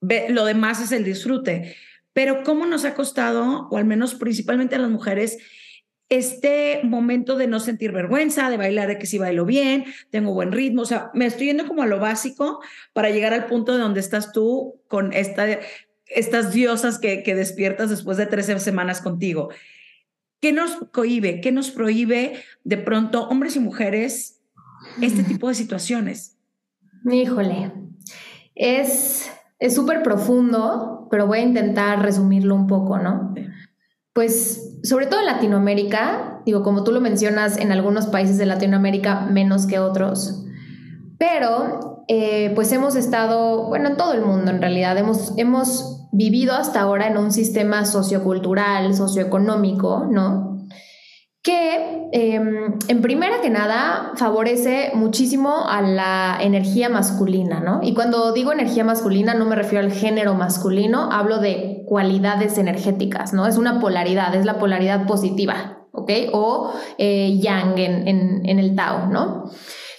lo 0.00 0.44
demás 0.46 0.80
es 0.80 0.92
el 0.92 1.04
disfrute. 1.04 1.76
Pero 2.16 2.44
cómo 2.44 2.64
nos 2.64 2.86
ha 2.86 2.94
costado, 2.94 3.68
o 3.70 3.76
al 3.76 3.84
menos 3.84 4.14
principalmente 4.14 4.74
a 4.74 4.78
las 4.78 4.88
mujeres, 4.88 5.36
este 6.08 6.80
momento 6.82 7.36
de 7.36 7.46
no 7.46 7.60
sentir 7.60 7.92
vergüenza, 7.92 8.48
de 8.48 8.56
bailar, 8.56 8.88
de 8.88 8.96
que 8.96 9.04
si 9.04 9.18
bailo 9.18 9.44
bien, 9.44 9.84
tengo 10.08 10.32
buen 10.32 10.50
ritmo, 10.50 10.80
o 10.80 10.86
sea, 10.86 11.10
me 11.12 11.26
estoy 11.26 11.48
yendo 11.48 11.68
como 11.68 11.82
a 11.82 11.86
lo 11.86 12.00
básico 12.00 12.62
para 12.94 13.10
llegar 13.10 13.34
al 13.34 13.44
punto 13.44 13.74
de 13.74 13.82
donde 13.82 14.00
estás 14.00 14.32
tú 14.32 14.80
con 14.88 15.12
esta, 15.12 15.46
estas 16.06 16.54
diosas 16.54 16.98
que, 16.98 17.22
que 17.22 17.34
despiertas 17.34 17.90
después 17.90 18.16
de 18.16 18.24
13 18.24 18.60
semanas 18.60 19.02
contigo. 19.02 19.50
¿Qué 20.40 20.52
nos 20.52 20.70
cohibe? 20.92 21.42
¿Qué 21.42 21.52
nos 21.52 21.70
prohíbe 21.70 22.42
de 22.64 22.78
pronto, 22.78 23.28
hombres 23.28 23.56
y 23.56 23.60
mujeres, 23.60 24.40
este 25.02 25.22
tipo 25.22 25.48
de 25.48 25.54
situaciones? 25.54 26.38
Híjole, 27.04 27.72
es 28.54 29.30
es 29.58 29.74
súper 29.74 30.02
profundo, 30.02 30.95
pero 31.10 31.26
voy 31.26 31.38
a 31.38 31.42
intentar 31.42 32.02
resumirlo 32.02 32.54
un 32.54 32.66
poco, 32.66 32.98
¿no? 32.98 33.34
Pues 34.12 34.78
sobre 34.82 35.06
todo 35.06 35.20
en 35.20 35.26
Latinoamérica, 35.26 36.40
digo, 36.46 36.62
como 36.62 36.84
tú 36.84 36.92
lo 36.92 37.00
mencionas, 37.00 37.58
en 37.58 37.72
algunos 37.72 38.06
países 38.06 38.38
de 38.38 38.46
Latinoamérica 38.46 39.20
menos 39.20 39.66
que 39.66 39.78
otros, 39.78 40.44
pero 41.18 42.04
eh, 42.08 42.52
pues 42.54 42.70
hemos 42.72 42.94
estado, 42.94 43.66
bueno, 43.68 43.88
en 43.90 43.96
todo 43.96 44.12
el 44.12 44.22
mundo 44.22 44.50
en 44.50 44.60
realidad, 44.60 44.96
hemos, 44.96 45.34
hemos 45.36 46.06
vivido 46.12 46.54
hasta 46.54 46.80
ahora 46.80 47.08
en 47.08 47.18
un 47.18 47.32
sistema 47.32 47.84
sociocultural, 47.84 48.94
socioeconómico, 48.94 50.06
¿no? 50.10 50.45
Que 51.46 52.08
em, 52.10 52.74
en 52.88 53.02
primera 53.02 53.40
que 53.40 53.50
nada 53.50 54.14
favorece 54.16 54.90
muchísimo 54.94 55.68
a 55.68 55.80
la 55.80 56.38
energía 56.40 56.88
masculina, 56.88 57.60
¿no? 57.60 57.78
Y 57.84 57.94
cuando 57.94 58.32
digo 58.32 58.52
energía 58.52 58.82
masculina 58.82 59.32
no 59.32 59.44
me 59.44 59.54
refiero 59.54 59.84
al 59.84 59.92
género 59.92 60.34
masculino, 60.34 61.08
hablo 61.12 61.38
de 61.38 61.84
cualidades 61.86 62.58
energéticas, 62.58 63.32
¿no? 63.32 63.46
Es 63.46 63.58
una 63.58 63.78
polaridad, 63.78 64.34
es 64.34 64.44
la 64.44 64.58
polaridad 64.58 65.06
positiva, 65.06 65.86
¿ok? 65.92 66.10
O 66.32 66.72
eh, 66.98 67.38
yang 67.40 67.78
en, 67.78 68.44
en 68.44 68.58
el 68.58 68.74
Tao, 68.74 69.06
¿no? 69.06 69.44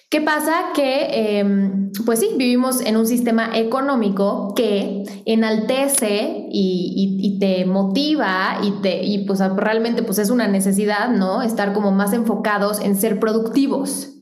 ¿Qué 0.09 0.21
pasa? 0.21 0.71
Que, 0.73 1.39
em, 1.39 1.91
pues 2.05 2.19
sí, 2.19 2.29
vivimos 2.37 2.79
en 2.79 2.95
un 2.95 3.05
sistema 3.05 3.57
económico 3.57 4.53
que 4.55 5.03
enaltece 5.25 6.47
y, 6.49 7.37
te 7.39 7.65
motiva 7.65 8.59
y, 8.63 8.71
te, 8.81 9.03
y 9.03 9.25
pues 9.25 9.39
realmente 9.55 10.01
pues 10.01 10.17
es 10.17 10.29
una 10.29 10.47
necesidad, 10.47 11.09
¿no? 11.09 11.43
Estar 11.43 11.73
como 11.73 11.91
más 11.91 12.13
enfocados 12.13 12.79
en 12.79 12.95
ser 12.95 13.19
productivos. 13.19 14.13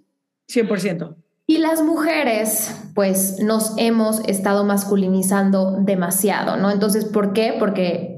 100%. 0.50 1.16
Y 1.48 1.60
las 1.60 1.84
mujeres, 1.84 2.76
pues 2.96 3.40
nos 3.40 3.74
hemos 3.78 4.20
estado 4.28 4.64
masculinizando 4.64 5.78
demasiado, 5.80 6.58
¿no? 6.58 6.72
Entonces, 6.72 7.06
¿por 7.06 7.34
qué? 7.34 7.56
Porque 7.60 8.15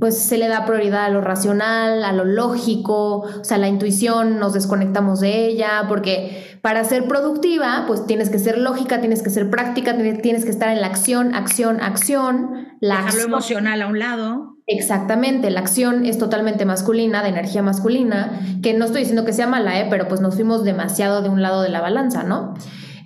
pues 0.00 0.18
se 0.18 0.38
le 0.38 0.48
da 0.48 0.64
prioridad 0.64 1.04
a 1.04 1.08
lo 1.08 1.20
racional, 1.20 2.04
a 2.04 2.12
lo 2.12 2.24
lógico, 2.24 3.20
o 3.20 3.44
sea, 3.44 3.58
la 3.58 3.68
intuición, 3.68 4.38
nos 4.38 4.52
desconectamos 4.52 5.20
de 5.20 5.46
ella, 5.46 5.84
porque 5.88 6.58
para 6.62 6.84
ser 6.84 7.06
productiva, 7.06 7.84
pues 7.86 8.06
tienes 8.06 8.30
que 8.30 8.38
ser 8.38 8.58
lógica, 8.58 9.00
tienes 9.00 9.22
que 9.22 9.30
ser 9.30 9.50
práctica, 9.50 9.96
tienes 9.96 10.44
que 10.44 10.50
estar 10.50 10.70
en 10.70 10.80
la 10.80 10.86
acción, 10.86 11.34
acción, 11.34 11.80
acción. 11.80 12.68
La 12.80 12.96
Dejar 12.96 13.14
lo 13.14 13.22
emocional 13.22 13.82
a 13.82 13.86
un 13.86 13.98
lado. 13.98 14.56
Exactamente, 14.66 15.50
la 15.50 15.60
acción 15.60 16.06
es 16.06 16.16
totalmente 16.16 16.64
masculina, 16.64 17.22
de 17.22 17.28
energía 17.28 17.62
masculina, 17.62 18.40
que 18.62 18.72
no 18.72 18.86
estoy 18.86 19.00
diciendo 19.00 19.26
que 19.26 19.34
sea 19.34 19.46
mala, 19.46 19.78
¿eh? 19.78 19.86
pero 19.90 20.08
pues 20.08 20.22
nos 20.22 20.36
fuimos 20.36 20.64
demasiado 20.64 21.20
de 21.20 21.28
un 21.28 21.42
lado 21.42 21.60
de 21.60 21.68
la 21.68 21.82
balanza, 21.82 22.22
¿no? 22.22 22.54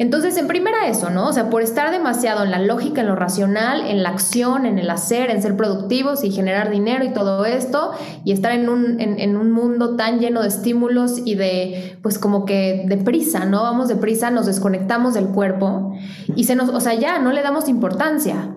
Entonces, 0.00 0.36
en 0.36 0.46
primera 0.46 0.86
eso, 0.86 1.10
¿no? 1.10 1.26
O 1.26 1.32
sea, 1.32 1.50
por 1.50 1.60
estar 1.60 1.90
demasiado 1.90 2.44
en 2.44 2.52
la 2.52 2.60
lógica, 2.60 3.00
en 3.00 3.08
lo 3.08 3.16
racional, 3.16 3.84
en 3.84 4.04
la 4.04 4.10
acción, 4.10 4.64
en 4.64 4.78
el 4.78 4.88
hacer, 4.90 5.28
en 5.28 5.42
ser 5.42 5.56
productivos 5.56 6.22
y 6.22 6.30
generar 6.30 6.70
dinero 6.70 7.04
y 7.04 7.12
todo 7.12 7.44
esto, 7.44 7.90
y 8.24 8.30
estar 8.30 8.52
en 8.52 8.68
un, 8.68 9.00
en, 9.00 9.36
un 9.36 9.50
mundo 9.50 9.96
tan 9.96 10.20
lleno 10.20 10.42
de 10.42 10.48
estímulos 10.48 11.20
y 11.24 11.34
de, 11.34 11.98
pues 12.00 12.20
como 12.20 12.44
que 12.44 12.84
de 12.86 12.96
prisa, 12.98 13.44
¿no? 13.44 13.64
Vamos 13.64 13.88
de 13.88 13.96
prisa, 13.96 14.30
nos 14.30 14.46
desconectamos 14.46 15.14
del 15.14 15.26
cuerpo 15.26 15.92
y 16.36 16.44
se 16.44 16.54
nos, 16.54 16.68
o 16.68 16.80
sea, 16.80 16.94
ya 16.94 17.18
no 17.18 17.32
le 17.32 17.42
damos 17.42 17.68
importancia. 17.68 18.54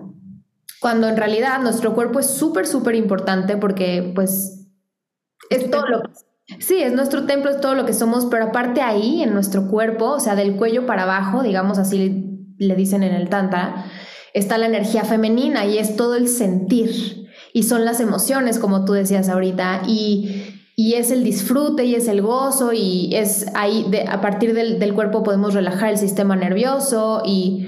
Cuando 0.80 1.08
en 1.08 1.16
realidad 1.16 1.60
nuestro 1.60 1.94
cuerpo 1.94 2.20
es 2.20 2.26
súper, 2.26 2.68
súper 2.68 2.94
importante 2.94 3.56
porque, 3.56 4.12
pues, 4.14 4.68
es 5.50 5.70
todo 5.72 5.88
lo 5.88 6.02
que 6.02 6.10
Sí, 6.58 6.76
es 6.82 6.92
nuestro 6.92 7.24
templo, 7.24 7.50
es 7.50 7.60
todo 7.60 7.74
lo 7.74 7.86
que 7.86 7.92
somos, 7.92 8.26
pero 8.26 8.46
aparte 8.46 8.80
ahí, 8.80 9.22
en 9.22 9.32
nuestro 9.32 9.68
cuerpo, 9.68 10.10
o 10.10 10.20
sea, 10.20 10.34
del 10.34 10.56
cuello 10.56 10.86
para 10.86 11.02
abajo, 11.04 11.42
digamos 11.42 11.78
así 11.78 12.28
le 12.58 12.76
dicen 12.76 13.02
en 13.02 13.14
el 13.14 13.28
Tantra, 13.28 13.86
está 14.34 14.58
la 14.58 14.66
energía 14.66 15.04
femenina 15.04 15.66
y 15.66 15.78
es 15.78 15.96
todo 15.96 16.14
el 16.14 16.28
sentir. 16.28 17.28
Y 17.52 17.64
son 17.64 17.84
las 17.84 18.00
emociones, 18.00 18.58
como 18.58 18.84
tú 18.84 18.92
decías 18.92 19.28
ahorita, 19.28 19.82
y, 19.86 20.48
es 20.76 21.10
el 21.10 21.22
disfrute 21.22 21.84
y 21.84 21.94
es 21.94 22.08
el 22.08 22.22
gozo, 22.22 22.72
y 22.72 23.14
es 23.14 23.46
ahí, 23.54 23.86
de, 23.90 24.02
a 24.02 24.20
partir 24.20 24.52
del, 24.52 24.78
del 24.78 24.94
cuerpo 24.94 25.22
podemos 25.22 25.54
relajar 25.54 25.90
el 25.90 25.98
sistema 25.98 26.34
nervioso 26.34 27.22
y 27.24 27.66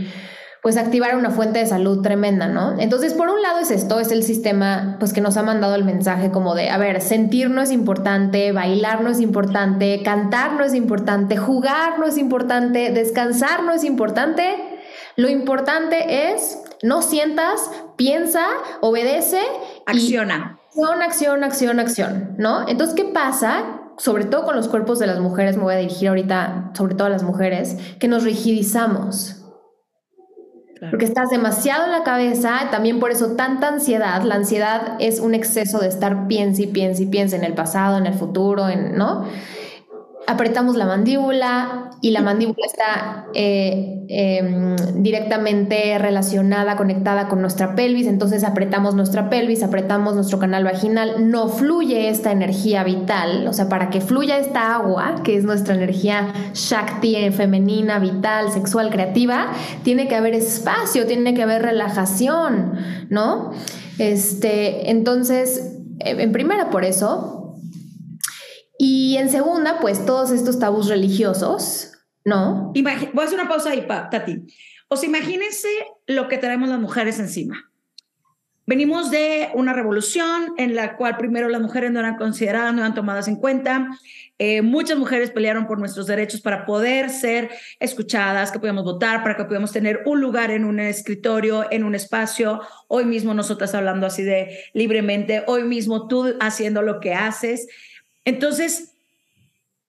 pues 0.64 0.78
activar 0.78 1.14
una 1.14 1.30
fuente 1.30 1.58
de 1.58 1.66
salud 1.66 2.00
tremenda, 2.00 2.48
¿no? 2.48 2.80
Entonces, 2.80 3.12
por 3.12 3.28
un 3.28 3.42
lado 3.42 3.58
es 3.58 3.70
esto, 3.70 4.00
es 4.00 4.10
el 4.10 4.22
sistema 4.22 4.96
pues 4.98 5.12
que 5.12 5.20
nos 5.20 5.36
ha 5.36 5.42
mandado 5.42 5.74
el 5.74 5.84
mensaje 5.84 6.30
como 6.30 6.54
de, 6.54 6.70
a 6.70 6.78
ver, 6.78 7.02
sentir 7.02 7.50
no 7.50 7.60
es 7.60 7.70
importante, 7.70 8.50
bailar 8.50 9.02
no 9.02 9.10
es 9.10 9.20
importante, 9.20 10.02
cantar 10.02 10.54
no 10.54 10.64
es 10.64 10.72
importante, 10.72 11.36
jugar 11.36 11.98
no 11.98 12.06
es 12.06 12.16
importante, 12.16 12.92
descansar 12.92 13.62
no 13.64 13.72
es 13.72 13.84
importante. 13.84 14.56
Lo 15.16 15.28
importante 15.28 16.32
es 16.32 16.58
no 16.82 17.02
sientas, 17.02 17.70
piensa, 17.96 18.46
obedece, 18.80 19.42
acciona. 19.84 20.60
acción, 20.68 21.02
acción, 21.02 21.44
acción, 21.44 21.78
acción, 21.78 22.34
¿no? 22.38 22.66
Entonces, 22.66 22.96
¿qué 22.96 23.04
pasa? 23.04 23.82
Sobre 23.98 24.24
todo 24.24 24.44
con 24.44 24.56
los 24.56 24.68
cuerpos 24.68 24.98
de 24.98 25.08
las 25.08 25.20
mujeres, 25.20 25.58
me 25.58 25.64
voy 25.64 25.74
a 25.74 25.76
dirigir 25.76 26.08
ahorita, 26.08 26.70
sobre 26.72 26.94
todo 26.94 27.08
a 27.08 27.10
las 27.10 27.22
mujeres, 27.22 27.76
que 27.98 28.08
nos 28.08 28.24
rigidizamos 28.24 29.43
porque 30.90 31.04
estás 31.04 31.30
demasiado 31.30 31.84
en 31.84 31.92
la 31.92 32.02
cabeza, 32.02 32.68
también 32.70 33.00
por 33.00 33.10
eso 33.10 33.32
tanta 33.36 33.68
ansiedad. 33.68 34.22
La 34.22 34.36
ansiedad 34.36 34.96
es 35.00 35.20
un 35.20 35.34
exceso 35.34 35.78
de 35.78 35.88
estar 35.88 36.26
piensa 36.28 36.62
y 36.62 36.66
piensa 36.66 37.02
y 37.02 37.06
piensa 37.06 37.36
en 37.36 37.44
el 37.44 37.54
pasado, 37.54 37.98
en 37.98 38.06
el 38.06 38.14
futuro, 38.14 38.68
en, 38.68 38.96
¿no? 38.96 39.24
Apretamos 40.26 40.76
la 40.76 40.86
mandíbula 40.86 41.90
y 42.00 42.10
la 42.10 42.22
mandíbula 42.22 42.66
está 42.66 43.26
eh, 43.34 44.04
em, 44.08 44.76
directamente 45.02 45.98
relacionada, 45.98 46.76
conectada 46.76 47.28
con 47.28 47.40
nuestra 47.40 47.74
pelvis, 47.74 48.06
entonces 48.06 48.44
apretamos 48.44 48.94
nuestra 48.94 49.28
pelvis, 49.28 49.62
apretamos 49.62 50.14
nuestro 50.14 50.38
canal 50.38 50.64
vaginal, 50.64 51.30
no 51.30 51.48
fluye 51.48 52.08
esta 52.08 52.32
energía 52.32 52.84
vital, 52.84 53.46
o 53.46 53.52
sea, 53.52 53.68
para 53.68 53.90
que 53.90 54.00
fluya 54.00 54.38
esta 54.38 54.74
agua, 54.74 55.16
que 55.24 55.36
es 55.36 55.44
nuestra 55.44 55.74
energía 55.74 56.32
Shakti 56.54 57.16
eh, 57.16 57.32
femenina, 57.32 57.98
vital, 57.98 58.50
sexual, 58.50 58.90
creativa, 58.90 59.48
tiene 59.82 60.08
que 60.08 60.14
haber 60.14 60.34
espacio, 60.34 61.06
tiene 61.06 61.34
que 61.34 61.42
haber 61.42 61.62
relajación, 61.62 62.74
¿no? 63.10 63.52
Este, 63.98 64.90
entonces, 64.90 65.78
en 66.00 66.32
primera 66.32 66.70
por 66.70 66.84
eso, 66.84 67.43
y 68.86 69.16
en 69.16 69.30
segunda, 69.30 69.80
pues 69.80 70.04
todos 70.04 70.30
estos 70.30 70.58
tabús 70.58 70.90
religiosos, 70.90 71.92
¿no? 72.22 72.70
voy 72.74 72.84
a 72.86 73.22
hacer 73.24 73.40
una 73.40 73.48
pausa 73.48 73.70
ahí, 73.70 73.86
Tati. 73.88 74.42
O 74.88 74.96
sea, 74.98 75.08
imagínense 75.08 75.68
lo 76.06 76.28
que 76.28 76.36
traemos 76.36 76.68
las 76.68 76.78
mujeres 76.78 77.18
encima. 77.18 77.72
Venimos 78.66 79.10
de 79.10 79.48
una 79.54 79.72
revolución 79.72 80.52
en 80.58 80.74
la 80.74 80.98
cual 80.98 81.16
primero 81.16 81.48
las 81.48 81.62
mujeres 81.62 81.92
no 81.92 82.00
eran 82.00 82.18
consideradas, 82.18 82.74
no 82.74 82.80
eran 82.80 82.92
tomadas 82.92 83.26
en 83.26 83.36
cuenta. 83.36 83.88
Eh, 84.38 84.60
muchas 84.60 84.98
mujeres 84.98 85.30
pelearon 85.30 85.66
por 85.66 85.78
nuestros 85.78 86.06
derechos 86.06 86.42
para 86.42 86.66
poder 86.66 87.08
ser 87.08 87.52
escuchadas, 87.80 88.52
que 88.52 88.58
podíamos 88.58 88.84
votar, 88.84 89.22
para 89.22 89.34
que 89.34 89.44
podamos 89.44 89.72
tener 89.72 90.02
un 90.04 90.20
lugar 90.20 90.50
en 90.50 90.66
un 90.66 90.78
escritorio, 90.78 91.66
en 91.70 91.84
un 91.84 91.94
espacio. 91.94 92.60
Hoy 92.88 93.06
mismo 93.06 93.32
nosotras 93.32 93.74
hablando 93.74 94.06
así 94.06 94.22
de 94.22 94.58
libremente, 94.74 95.42
hoy 95.46 95.62
mismo 95.62 96.06
tú 96.06 96.34
haciendo 96.38 96.82
lo 96.82 97.00
que 97.00 97.14
haces. 97.14 97.66
Entonces, 98.24 98.94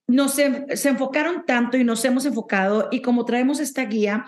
nos 0.07 0.33
se 0.33 0.89
enfocaron 0.89 1.45
tanto 1.45 1.77
y 1.77 1.83
nos 1.83 2.05
hemos 2.05 2.25
enfocado 2.25 2.89
y 2.91 3.01
como 3.01 3.25
traemos 3.25 3.59
esta 3.59 3.85
guía 3.85 4.25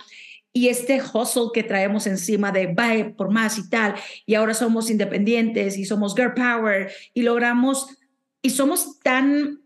y 0.57 0.69
este 0.69 0.99
hustle 1.01 1.49
que 1.53 1.61
traemos 1.61 2.07
encima 2.07 2.51
de 2.51 2.73
va 2.73 3.15
por 3.15 3.29
más 3.29 3.59
y 3.59 3.69
tal, 3.69 3.93
y 4.25 4.33
ahora 4.33 4.55
somos 4.55 4.89
independientes 4.89 5.77
y 5.77 5.85
somos 5.85 6.15
girl 6.15 6.33
power 6.33 6.91
y 7.13 7.21
logramos, 7.21 7.95
y 8.41 8.49
somos 8.49 8.99
tan, 8.99 9.59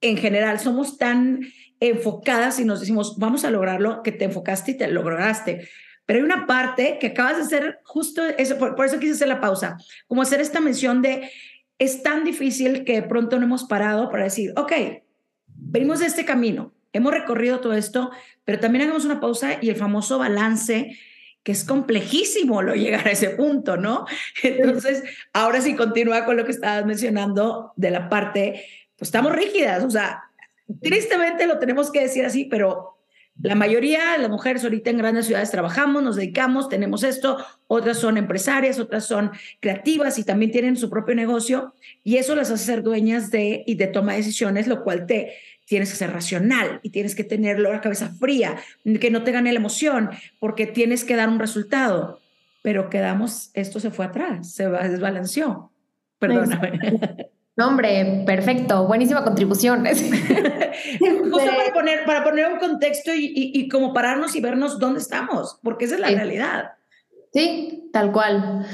en 0.00 0.16
general, 0.16 0.58
somos 0.58 0.98
tan 0.98 1.42
enfocadas 1.78 2.58
y 2.58 2.64
nos 2.64 2.80
decimos, 2.80 3.18
vamos 3.18 3.44
a 3.44 3.50
lograrlo, 3.50 4.02
que 4.02 4.10
te 4.10 4.24
enfocaste 4.24 4.72
y 4.72 4.76
te 4.78 4.88
lograste. 4.88 5.68
Pero 6.06 6.18
hay 6.18 6.24
una 6.24 6.46
parte 6.46 6.98
que 7.00 7.08
acabas 7.08 7.36
de 7.36 7.42
hacer 7.42 7.78
justo 7.84 8.24
eso, 8.26 8.58
por, 8.58 8.74
por 8.74 8.86
eso 8.86 8.98
quise 8.98 9.12
hacer 9.12 9.28
la 9.28 9.40
pausa, 9.40 9.76
como 10.08 10.22
hacer 10.22 10.40
esta 10.40 10.60
mención 10.60 11.02
de 11.02 11.30
es 11.82 12.04
tan 12.04 12.22
difícil 12.22 12.84
que 12.84 12.94
de 12.94 13.02
pronto 13.02 13.38
no 13.38 13.46
hemos 13.46 13.64
parado 13.64 14.08
para 14.08 14.24
decir, 14.24 14.52
ok, 14.56 14.72
venimos 15.48 15.98
de 15.98 16.06
este 16.06 16.24
camino, 16.24 16.72
hemos 16.92 17.12
recorrido 17.12 17.58
todo 17.58 17.74
esto, 17.74 18.12
pero 18.44 18.60
también 18.60 18.84
hagamos 18.84 19.04
una 19.04 19.20
pausa 19.20 19.58
y 19.60 19.68
el 19.68 19.74
famoso 19.74 20.16
balance 20.18 20.96
que 21.42 21.50
es 21.50 21.64
complejísimo 21.64 22.62
lo 22.62 22.76
llegar 22.76 23.08
a 23.08 23.10
ese 23.10 23.30
punto, 23.30 23.76
¿no? 23.76 24.06
Entonces, 24.44 25.02
ahora 25.32 25.60
sí 25.60 25.74
continúa 25.74 26.24
con 26.24 26.36
lo 26.36 26.44
que 26.44 26.52
estabas 26.52 26.86
mencionando 26.86 27.72
de 27.74 27.90
la 27.90 28.08
parte, 28.08 28.64
pues 28.94 29.08
estamos 29.08 29.32
rígidas, 29.32 29.82
o 29.82 29.90
sea, 29.90 30.22
tristemente 30.80 31.48
lo 31.48 31.58
tenemos 31.58 31.90
que 31.90 32.02
decir 32.02 32.24
así, 32.24 32.44
pero 32.44 32.91
la 33.40 33.54
mayoría 33.54 34.18
las 34.18 34.30
mujeres 34.30 34.62
ahorita 34.62 34.90
en 34.90 34.98
grandes 34.98 35.26
ciudades 35.26 35.50
trabajamos, 35.50 36.02
nos 36.02 36.16
dedicamos, 36.16 36.68
tenemos 36.68 37.02
esto, 37.02 37.38
otras 37.66 37.98
son 37.98 38.16
empresarias, 38.16 38.78
otras 38.78 39.06
son 39.06 39.32
creativas 39.60 40.18
y 40.18 40.24
también 40.24 40.52
tienen 40.52 40.76
su 40.76 40.90
propio 40.90 41.14
negocio 41.14 41.74
y 42.04 42.16
eso 42.16 42.34
las 42.34 42.50
hace 42.50 42.64
ser 42.64 42.82
dueñas 42.82 43.30
de 43.30 43.64
y 43.66 43.76
de 43.76 43.86
toma 43.86 44.12
de 44.12 44.18
decisiones, 44.18 44.66
lo 44.66 44.84
cual 44.84 45.06
te 45.06 45.32
tienes 45.64 45.90
que 45.90 45.96
ser 45.96 46.12
racional 46.12 46.80
y 46.82 46.90
tienes 46.90 47.14
que 47.14 47.24
tener 47.24 47.58
la 47.58 47.80
cabeza 47.80 48.12
fría, 48.20 48.56
que 49.00 49.10
no 49.10 49.24
te 49.24 49.32
gane 49.32 49.52
la 49.52 49.58
emoción, 49.58 50.10
porque 50.38 50.66
tienes 50.66 51.04
que 51.04 51.16
dar 51.16 51.28
un 51.28 51.38
resultado. 51.38 52.20
Pero 52.62 52.90
quedamos, 52.90 53.50
esto 53.54 53.80
se 53.80 53.90
fue 53.90 54.04
atrás, 54.04 54.52
se 54.52 54.68
desbalanceó. 54.68 55.72
Perdóname. 56.18 57.30
No, 57.56 57.68
hombre, 57.68 58.22
perfecto, 58.24 58.86
buenísima 58.86 59.24
contribución. 59.24 59.84
Justo 60.98 61.36
para 61.36 61.72
poner, 61.74 62.04
para 62.06 62.24
poner 62.24 62.50
un 62.50 62.58
contexto 62.58 63.12
y, 63.14 63.30
y, 63.34 63.68
como 63.68 63.92
pararnos 63.92 64.34
y 64.34 64.40
vernos 64.40 64.78
dónde 64.78 65.00
estamos, 65.00 65.58
porque 65.62 65.84
esa 65.84 65.96
es 65.96 66.00
la 66.00 66.08
realidad. 66.08 66.72
Sí, 67.32 67.90
tal 67.92 68.12
cual. 68.12 68.66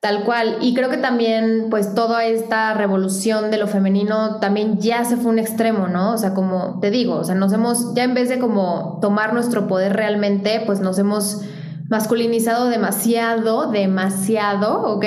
Tal 0.00 0.24
cual. 0.24 0.58
Y 0.60 0.74
creo 0.74 0.90
que 0.90 0.96
también, 0.96 1.68
pues, 1.70 1.94
toda 1.94 2.24
esta 2.24 2.74
revolución 2.74 3.50
de 3.50 3.58
lo 3.58 3.68
femenino 3.68 4.40
también 4.40 4.80
ya 4.80 5.04
se 5.04 5.16
fue 5.16 5.30
un 5.30 5.38
extremo, 5.38 5.86
¿no? 5.86 6.14
O 6.14 6.18
sea, 6.18 6.34
como 6.34 6.80
te 6.80 6.90
digo, 6.90 7.16
o 7.16 7.24
sea, 7.24 7.34
nos 7.34 7.52
hemos, 7.52 7.94
ya 7.94 8.02
en 8.02 8.14
vez 8.14 8.28
de 8.28 8.38
como 8.38 8.98
tomar 9.00 9.32
nuestro 9.32 9.68
poder 9.68 9.92
realmente, 9.92 10.60
pues 10.66 10.80
nos 10.80 10.98
hemos 10.98 11.42
masculinizado 11.88 12.68
demasiado, 12.68 13.70
demasiado, 13.70 14.82
¿ok? 14.82 15.04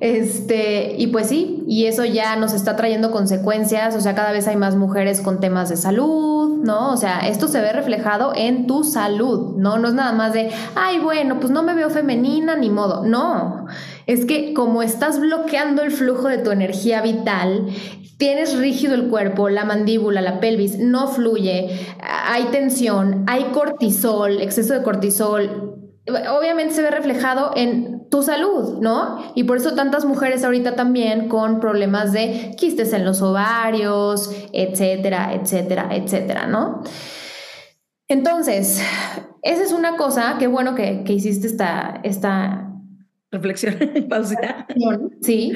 Este, 0.00 0.94
y 0.96 1.08
pues 1.08 1.28
sí, 1.28 1.64
y 1.66 1.86
eso 1.86 2.04
ya 2.04 2.36
nos 2.36 2.52
está 2.52 2.76
trayendo 2.76 3.10
consecuencias, 3.10 3.96
o 3.96 4.00
sea, 4.00 4.14
cada 4.14 4.30
vez 4.30 4.46
hay 4.46 4.56
más 4.56 4.76
mujeres 4.76 5.20
con 5.20 5.40
temas 5.40 5.68
de 5.68 5.76
salud, 5.76 6.62
¿no? 6.62 6.92
O 6.92 6.96
sea, 6.96 7.20
esto 7.20 7.48
se 7.48 7.60
ve 7.60 7.72
reflejado 7.72 8.32
en 8.36 8.68
tu 8.68 8.84
salud, 8.84 9.56
¿no? 9.56 9.78
No 9.78 9.88
es 9.88 9.94
nada 9.94 10.12
más 10.12 10.32
de, 10.32 10.50
ay, 10.76 11.00
bueno, 11.00 11.40
pues 11.40 11.50
no 11.50 11.64
me 11.64 11.74
veo 11.74 11.90
femenina 11.90 12.54
ni 12.54 12.70
modo, 12.70 13.04
no, 13.04 13.66
es 14.06 14.24
que 14.24 14.54
como 14.54 14.82
estás 14.82 15.18
bloqueando 15.18 15.82
el 15.82 15.90
flujo 15.90 16.28
de 16.28 16.38
tu 16.38 16.52
energía 16.52 17.02
vital, 17.02 17.66
tienes 18.18 18.56
rígido 18.56 18.94
el 18.94 19.08
cuerpo, 19.08 19.48
la 19.48 19.64
mandíbula, 19.64 20.20
la 20.20 20.38
pelvis, 20.38 20.78
no 20.78 21.08
fluye, 21.08 21.70
hay 22.00 22.44
tensión, 22.52 23.24
hay 23.26 23.44
cortisol, 23.52 24.40
exceso 24.40 24.74
de 24.74 24.82
cortisol, 24.84 25.74
obviamente 26.38 26.74
se 26.74 26.82
ve 26.82 26.90
reflejado 26.90 27.50
en 27.56 27.97
tu 28.10 28.22
salud, 28.22 28.78
¿no? 28.80 29.32
Y 29.34 29.44
por 29.44 29.58
eso 29.58 29.74
tantas 29.74 30.04
mujeres 30.04 30.44
ahorita 30.44 30.76
también 30.76 31.28
con 31.28 31.60
problemas 31.60 32.12
de 32.12 32.54
quistes 32.56 32.92
en 32.92 33.04
los 33.04 33.22
ovarios, 33.22 34.30
etcétera, 34.52 35.34
etcétera, 35.34 35.88
etcétera, 35.92 36.46
¿no? 36.46 36.82
Entonces, 38.08 38.82
esa 39.42 39.62
es 39.62 39.72
una 39.72 39.96
cosa, 39.96 40.36
qué 40.38 40.46
bueno 40.46 40.74
que, 40.74 41.04
hiciste 41.08 41.46
esta, 41.46 42.00
esta 42.02 42.72
reflexión, 43.30 43.76
pausita. 44.08 44.66
Sí. 45.20 45.52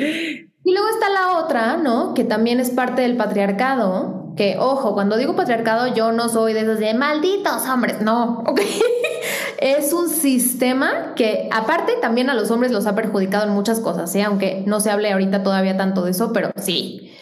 Y 0.65 0.73
luego 0.73 0.89
está 0.89 1.09
la 1.09 1.39
otra, 1.39 1.77
¿no? 1.79 2.15
Que 2.15 2.25
también 2.25 2.61
es 2.61 2.71
parte 2.71 3.03
del 3.03 3.17
patriarcado, 3.17 4.22
que 4.37 4.57
ojo, 4.59 4.95
cuando 4.95 5.17
digo 5.17 5.37
patriarcado 5.37 5.95
yo 5.95 6.13
no 6.13 6.29
soy 6.29 6.53
de 6.53 6.61
esos 6.61 6.79
de 6.79 6.95
malditos 6.95 7.67
hombres, 7.69 8.01
no, 8.01 8.41
ok. 8.47 8.61
es 9.59 9.93
un 9.93 10.09
sistema 10.09 11.13
que 11.15 11.49
aparte 11.53 11.93
también 12.01 12.31
a 12.31 12.35
los 12.35 12.51
hombres 12.51 12.73
los 12.73 12.87
ha 12.87 12.95
perjudicado 12.95 13.45
en 13.47 13.51
muchas 13.51 13.81
cosas, 13.81 14.15
¿eh? 14.15 14.23
aunque 14.23 14.63
no 14.67 14.81
se 14.81 14.91
hable 14.91 15.13
ahorita 15.13 15.43
todavía 15.43 15.77
tanto 15.77 16.05
de 16.05 16.11
eso, 16.11 16.33
pero 16.33 16.51
sí. 16.57 17.13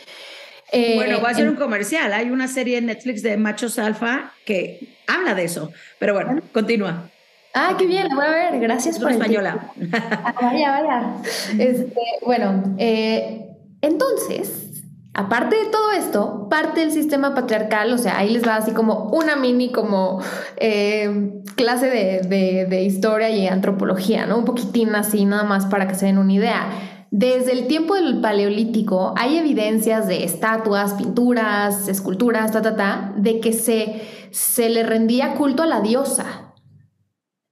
Eh, 0.73 0.95
bueno, 0.95 1.21
va 1.21 1.31
a 1.31 1.35
ser 1.35 1.49
un 1.49 1.57
comercial. 1.57 2.13
Hay 2.13 2.31
una 2.31 2.47
serie 2.47 2.79
en 2.79 2.87
Netflix 2.87 3.23
de 3.23 3.37
machos 3.37 3.79
alfa 3.79 4.33
que 4.45 4.97
habla 5.07 5.35
de 5.35 5.45
eso. 5.45 5.73
Pero 5.99 6.15
bueno, 6.15 6.41
continúa. 6.53 7.09
Ah, 7.55 7.75
qué 7.77 7.87
bien, 7.87 8.07
la 8.09 8.15
voy 8.15 8.27
a 8.27 8.31
ver. 8.31 8.61
Gracias 8.61 8.99
por 8.99 9.11
española. 9.11 9.73
Ah, 9.93 10.35
vaya, 10.41 10.71
vaya. 10.71 11.15
Este, 11.59 12.01
bueno, 12.25 12.77
eh, 12.79 13.47
entonces, 13.81 14.70
Aparte 15.13 15.57
de 15.57 15.67
todo 15.67 15.91
esto, 15.91 16.49
parte 16.49 16.81
del 16.81 16.93
sistema 16.93 17.35
patriarcal, 17.35 17.93
o 17.93 17.99
sea, 17.99 18.19
ahí 18.19 18.31
les 18.31 18.47
va 18.47 18.55
así 18.55 18.71
como 18.71 19.09
una 19.13 19.35
mini 19.35 19.73
como 19.73 20.23
eh, 20.57 21.33
clase 21.57 21.91
de, 21.91 22.67
de, 22.69 22.83
historia 22.85 23.29
y 23.29 23.49
antropología, 23.49 24.27
¿no? 24.27 24.39
Un 24.39 24.45
poquitín 24.45 24.95
así, 24.95 25.25
nada 25.25 25.43
más 25.43 25.67
para 25.67 25.89
que 25.89 25.97
se 25.97 26.07
den 26.07 26.19
una 26.19 26.33
idea. 26.33 26.67
Desde 27.11 27.51
el 27.53 27.67
tiempo 27.67 27.97
del 27.97 28.21
Paleolítico 28.21 29.13
hay 29.17 29.37
evidencias 29.37 30.07
de 30.07 30.23
estatuas, 30.23 30.95
pinturas, 30.95 31.89
esculturas, 31.89 32.53
ta, 32.53 32.63
ta, 32.63 32.77
ta, 32.77 33.13
de 33.17 33.41
que 33.41 33.53
se, 33.53 34.03
se 34.31 34.71
le 34.71 34.85
rendía 34.85 35.35
culto 35.35 35.65
a 35.65 35.67
la 35.67 35.81
diosa, 35.81 36.40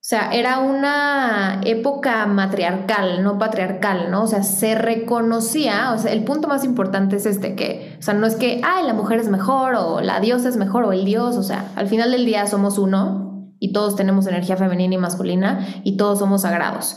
sea, 0.09 0.31
era 0.33 0.61
una 0.61 1.61
época 1.67 2.25
matriarcal, 2.25 3.23
no 3.23 3.39
patriarcal, 3.39 4.11
¿no? 4.11 4.23
O 4.23 4.27
sea, 4.27 4.43
se 4.43 4.75
reconocía, 4.75 5.93
o 5.93 5.99
sea, 5.99 6.13
el 6.13 6.25
punto 6.25 6.49
más 6.49 6.65
importante 6.65 7.17
es 7.17 7.27
este, 7.27 7.55
que, 7.55 7.95
o 7.99 8.03
sea, 8.03 8.15
no 8.15 8.27
es 8.27 8.35
que, 8.37 8.63
ay, 8.65 8.87
la 8.87 8.95
mujer 8.95 9.21
es 9.21 9.29
mejor 9.29 9.75
o 9.75 10.01
la 10.01 10.19
diosa 10.21 10.49
es 10.49 10.57
mejor 10.57 10.85
o 10.85 10.93
el 10.93 11.05
dios, 11.05 11.37
o 11.37 11.43
sea, 11.43 11.71
al 11.77 11.89
final 11.89 12.11
del 12.11 12.25
día 12.25 12.47
somos 12.47 12.79
uno 12.79 13.53
y 13.61 13.75
todos 13.75 13.97
tenemos 13.97 14.27
energía 14.27 14.57
femenina 14.57 14.95
y 14.95 14.99
masculina 14.99 15.69
y 15.85 15.99
todos 15.99 16.21
somos 16.21 16.41
sagrados. 16.41 16.97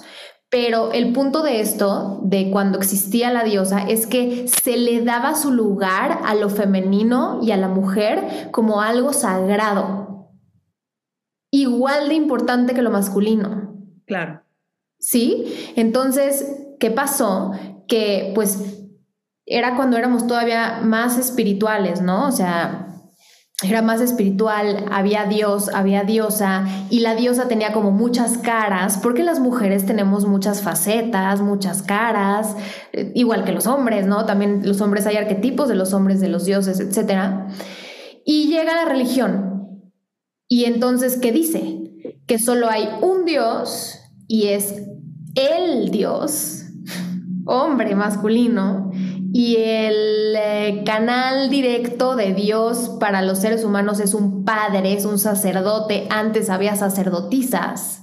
Pero 0.49 0.93
el 0.93 1.12
punto 1.12 1.43
de 1.43 1.59
esto, 1.59 2.21
de 2.23 2.49
cuando 2.49 2.77
existía 2.77 3.29
la 3.33 3.43
diosa, 3.43 3.81
es 3.89 4.07
que 4.07 4.47
se 4.47 4.77
le 4.77 5.01
daba 5.01 5.36
su 5.36 5.51
lugar 5.51 6.19
a 6.23 6.33
lo 6.36 6.47
femenino 6.47 7.39
y 7.41 7.51
a 7.51 7.57
la 7.57 7.67
mujer 7.67 8.49
como 8.51 8.79
algo 8.79 9.12
sagrado 9.12 10.00
igual 11.51 12.09
de 12.09 12.15
importante 12.15 12.73
que 12.73 12.81
lo 12.81 12.91
masculino. 12.91 13.75
Claro. 14.05 14.41
¿Sí? 14.99 15.45
Entonces, 15.75 16.45
¿qué 16.79 16.91
pasó? 16.91 17.51
Que 17.87 18.31
pues 18.33 18.81
era 19.45 19.75
cuando 19.75 19.97
éramos 19.97 20.27
todavía 20.27 20.79
más 20.83 21.17
espirituales, 21.17 22.01
¿no? 22.01 22.27
O 22.27 22.31
sea, 22.31 22.87
era 23.63 23.81
más 23.81 24.01
espiritual, 24.01 24.85
había 24.91 25.25
Dios, 25.25 25.69
había 25.73 26.03
diosa, 26.03 26.65
y 26.89 27.01
la 27.01 27.15
diosa 27.15 27.47
tenía 27.47 27.73
como 27.73 27.91
muchas 27.91 28.37
caras, 28.39 28.97
porque 28.97 29.23
las 29.23 29.39
mujeres 29.39 29.85
tenemos 29.85 30.25
muchas 30.25 30.61
facetas, 30.61 31.41
muchas 31.41 31.83
caras, 31.83 32.55
eh, 32.93 33.11
igual 33.13 33.43
que 33.43 33.51
los 33.51 33.67
hombres, 33.67 34.07
¿no? 34.07 34.25
También 34.25 34.61
los 34.65 34.81
hombres 34.81 35.05
hay 35.05 35.17
arquetipos 35.17 35.67
de 35.67 35.75
los 35.75 35.93
hombres, 35.93 36.19
de 36.19 36.29
los 36.29 36.45
dioses, 36.45 36.79
etc. 36.79 37.51
Y 38.25 38.47
llega 38.47 38.75
la 38.75 38.85
religión, 38.85 39.50
y 40.51 40.65
entonces, 40.65 41.17
¿qué 41.17 41.31
dice? 41.31 41.79
Que 42.27 42.37
solo 42.37 42.69
hay 42.69 42.89
un 43.01 43.23
Dios 43.23 43.97
y 44.27 44.47
es 44.47 44.83
el 45.33 45.91
Dios, 45.91 46.65
hombre 47.45 47.95
masculino, 47.95 48.91
y 49.31 49.55
el 49.55 50.35
eh, 50.35 50.83
canal 50.85 51.49
directo 51.49 52.17
de 52.17 52.33
Dios 52.33 52.97
para 52.99 53.21
los 53.21 53.39
seres 53.39 53.63
humanos 53.63 54.01
es 54.01 54.13
un 54.13 54.43
padre, 54.43 54.91
es 54.91 55.05
un 55.05 55.19
sacerdote, 55.19 56.07
antes 56.09 56.49
había 56.49 56.75
sacerdotisas. 56.75 58.01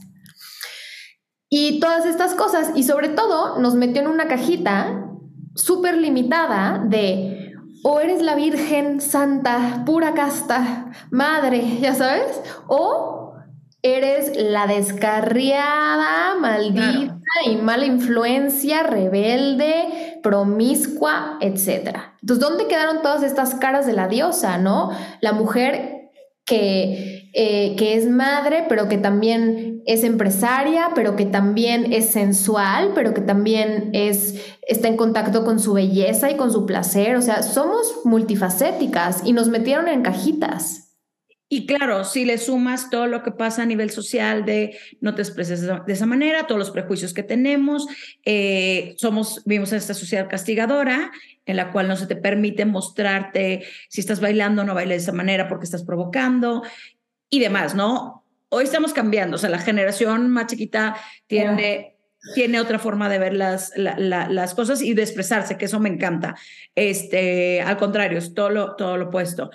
Y 1.50 1.80
todas 1.80 2.06
estas 2.06 2.34
cosas, 2.34 2.70
y 2.74 2.84
sobre 2.84 3.10
todo 3.10 3.58
nos 3.58 3.74
metió 3.74 4.00
en 4.00 4.08
una 4.08 4.26
cajita 4.26 5.06
súper 5.54 5.98
limitada 5.98 6.82
de 6.82 7.47
o 7.82 8.00
eres 8.00 8.22
la 8.22 8.34
Virgen 8.34 9.00
Santa, 9.00 9.82
pura 9.86 10.14
casta, 10.14 10.92
madre, 11.10 11.78
ya 11.80 11.94
sabes, 11.94 12.40
o 12.66 13.34
eres 13.82 14.32
la 14.36 14.66
descarriada, 14.66 16.34
maldita 16.40 17.14
y 17.46 17.56
mala 17.56 17.86
influencia, 17.86 18.82
rebelde, 18.82 20.18
promiscua, 20.22 21.38
etc. 21.40 21.96
Entonces, 22.20 22.40
¿dónde 22.40 22.66
quedaron 22.66 23.02
todas 23.02 23.22
estas 23.22 23.54
caras 23.54 23.86
de 23.86 23.92
la 23.92 24.08
diosa, 24.08 24.58
no? 24.58 24.90
La 25.20 25.32
mujer 25.32 26.10
que 26.44 27.17
eh, 27.32 27.74
que 27.76 27.94
es 27.94 28.08
madre, 28.08 28.64
pero 28.68 28.88
que 28.88 28.98
también 28.98 29.82
es 29.86 30.04
empresaria, 30.04 30.90
pero 30.94 31.16
que 31.16 31.26
también 31.26 31.92
es 31.92 32.10
sensual, 32.10 32.92
pero 32.94 33.14
que 33.14 33.20
también 33.20 33.90
es, 33.92 34.56
está 34.66 34.88
en 34.88 34.96
contacto 34.96 35.44
con 35.44 35.60
su 35.60 35.74
belleza 35.74 36.30
y 36.30 36.36
con 36.36 36.52
su 36.52 36.66
placer. 36.66 37.16
O 37.16 37.22
sea, 37.22 37.42
somos 37.42 38.00
multifacéticas 38.04 39.22
y 39.24 39.32
nos 39.32 39.48
metieron 39.48 39.88
en 39.88 40.02
cajitas. 40.02 40.88
Y 41.50 41.64
claro, 41.64 42.04
si 42.04 42.26
le 42.26 42.36
sumas 42.36 42.90
todo 42.90 43.06
lo 43.06 43.22
que 43.22 43.30
pasa 43.30 43.62
a 43.62 43.66
nivel 43.66 43.88
social 43.88 44.44
de 44.44 44.76
no 45.00 45.14
te 45.14 45.22
expreses 45.22 45.62
de 45.62 45.92
esa 45.92 46.04
manera, 46.04 46.46
todos 46.46 46.58
los 46.58 46.70
prejuicios 46.70 47.14
que 47.14 47.22
tenemos, 47.22 47.86
eh, 48.26 48.94
somos, 48.98 49.42
vivimos 49.46 49.72
en 49.72 49.78
esta 49.78 49.94
sociedad 49.94 50.28
castigadora 50.28 51.10
en 51.46 51.56
la 51.56 51.72
cual 51.72 51.88
no 51.88 51.96
se 51.96 52.06
te 52.06 52.16
permite 52.16 52.66
mostrarte 52.66 53.64
si 53.88 54.02
estás 54.02 54.20
bailando 54.20 54.60
o 54.60 54.64
no 54.66 54.74
bailes 54.74 54.98
de 54.98 55.02
esa 55.04 55.16
manera 55.16 55.48
porque 55.48 55.64
estás 55.64 55.84
provocando 55.84 56.62
y 57.30 57.40
demás, 57.40 57.74
¿no? 57.74 58.24
Hoy 58.50 58.64
estamos 58.64 58.92
cambiando, 58.92 59.36
o 59.36 59.38
sea, 59.38 59.50
la 59.50 59.58
generación 59.58 60.30
más 60.30 60.46
chiquita 60.46 60.96
tiene, 61.26 61.96
tiene 62.34 62.60
otra 62.60 62.78
forma 62.78 63.08
de 63.08 63.18
ver 63.18 63.34
las, 63.34 63.72
las 63.76 64.54
cosas 64.54 64.80
y 64.80 64.94
de 64.94 65.02
expresarse, 65.02 65.58
que 65.58 65.66
eso 65.66 65.80
me 65.80 65.90
encanta. 65.90 66.34
Este, 66.74 67.60
al 67.60 67.76
contrario, 67.76 68.18
es 68.18 68.32
todo 68.32 68.48
lo, 68.48 68.76
todo 68.76 68.96
lo 68.96 69.08
opuesto. 69.08 69.50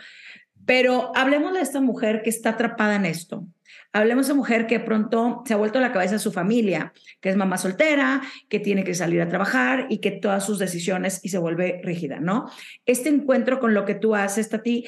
Pero 0.66 1.12
hablemos 1.16 1.54
de 1.54 1.62
esta 1.62 1.82
mujer 1.82 2.22
que 2.22 2.30
está 2.30 2.52
atrapada 2.52 2.96
en 2.96 3.06
esto. 3.06 3.48
Hablemos 3.92 4.28
de 4.28 4.34
mujer 4.34 4.66
que 4.66 4.80
pronto 4.80 5.44
se 5.46 5.54
ha 5.54 5.58
vuelto 5.58 5.78
a 5.78 5.82
la 5.82 5.92
cabeza 5.92 6.14
de 6.14 6.20
su 6.20 6.32
familia, 6.32 6.94
que 7.20 7.30
es 7.30 7.36
mamá 7.36 7.58
soltera, 7.58 8.22
que 8.50 8.60
tiene 8.60 8.84
que 8.84 8.96
salir 8.96 9.22
a 9.22 9.30
trabajar 9.30 9.88
y 9.90 10.00
que 10.00 10.12
todas 10.12 10.46
sus 10.46 10.58
decisiones 10.58 11.20
y 11.24 11.30
se 11.30 11.38
vuelve 11.38 11.80
rígida, 11.84 12.20
¿no? 12.20 12.50
Este 12.86 13.10
encuentro 13.10 13.60
con 13.60 13.74
lo 13.74 13.86
que 13.86 13.94
tú 13.94 14.16
haces, 14.16 14.50
Tati, 14.50 14.86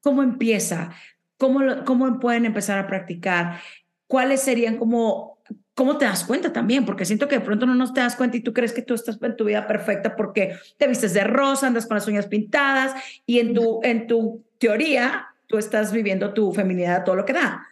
¿cómo 0.00 0.22
empieza? 0.22 0.90
¿Cómo, 1.38 1.84
¿Cómo 1.84 2.20
pueden 2.20 2.44
empezar 2.44 2.78
a 2.78 2.86
practicar? 2.86 3.60
¿Cuáles 4.06 4.42
serían 4.42 4.76
como 4.76 5.38
¿cómo 5.78 5.96
te 5.96 6.04
das 6.04 6.24
cuenta 6.24 6.52
también? 6.52 6.84
Porque 6.84 7.04
siento 7.04 7.28
que 7.28 7.38
de 7.38 7.44
pronto 7.44 7.64
no 7.64 7.74
nos 7.74 7.94
te 7.94 8.00
das 8.00 8.16
cuenta 8.16 8.36
y 8.36 8.40
tú 8.40 8.52
crees 8.52 8.72
que 8.72 8.82
tú 8.82 8.94
estás 8.94 9.16
en 9.22 9.36
tu 9.36 9.44
vida 9.44 9.66
perfecta 9.68 10.16
porque 10.16 10.56
te 10.76 10.88
vistes 10.88 11.14
de 11.14 11.22
rosa, 11.22 11.68
andas 11.68 11.86
con 11.86 11.94
las 11.94 12.08
uñas 12.08 12.26
pintadas 12.26 13.00
y 13.26 13.38
en 13.38 13.54
tu, 13.54 13.78
en 13.84 14.08
tu 14.08 14.44
teoría 14.58 15.28
tú 15.46 15.56
estás 15.56 15.92
viviendo 15.92 16.34
tu 16.34 16.52
feminidad 16.52 17.04
todo 17.04 17.14
lo 17.14 17.24
que 17.24 17.32
da. 17.32 17.64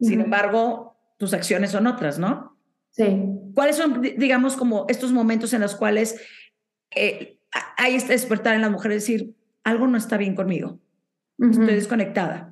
Sin 0.00 0.20
embargo, 0.20 0.96
tus 1.18 1.32
acciones 1.32 1.70
son 1.70 1.86
otras, 1.86 2.18
¿no? 2.18 2.58
Sí. 2.90 3.04
¿Cuáles 3.54 3.76
son, 3.76 4.02
digamos, 4.02 4.56
como 4.56 4.86
estos 4.88 5.12
momentos 5.12 5.52
en 5.52 5.60
los 5.60 5.76
cuales 5.76 6.20
eh, 6.96 7.38
hay 7.76 7.94
este 7.94 8.12
despertar 8.12 8.56
en 8.56 8.62
la 8.62 8.70
mujer, 8.70 8.90
decir, 8.90 9.36
algo 9.62 9.86
no 9.86 9.96
está 9.96 10.16
bien 10.16 10.34
conmigo, 10.34 10.80
estoy 11.38 11.74
desconectada? 11.76 12.51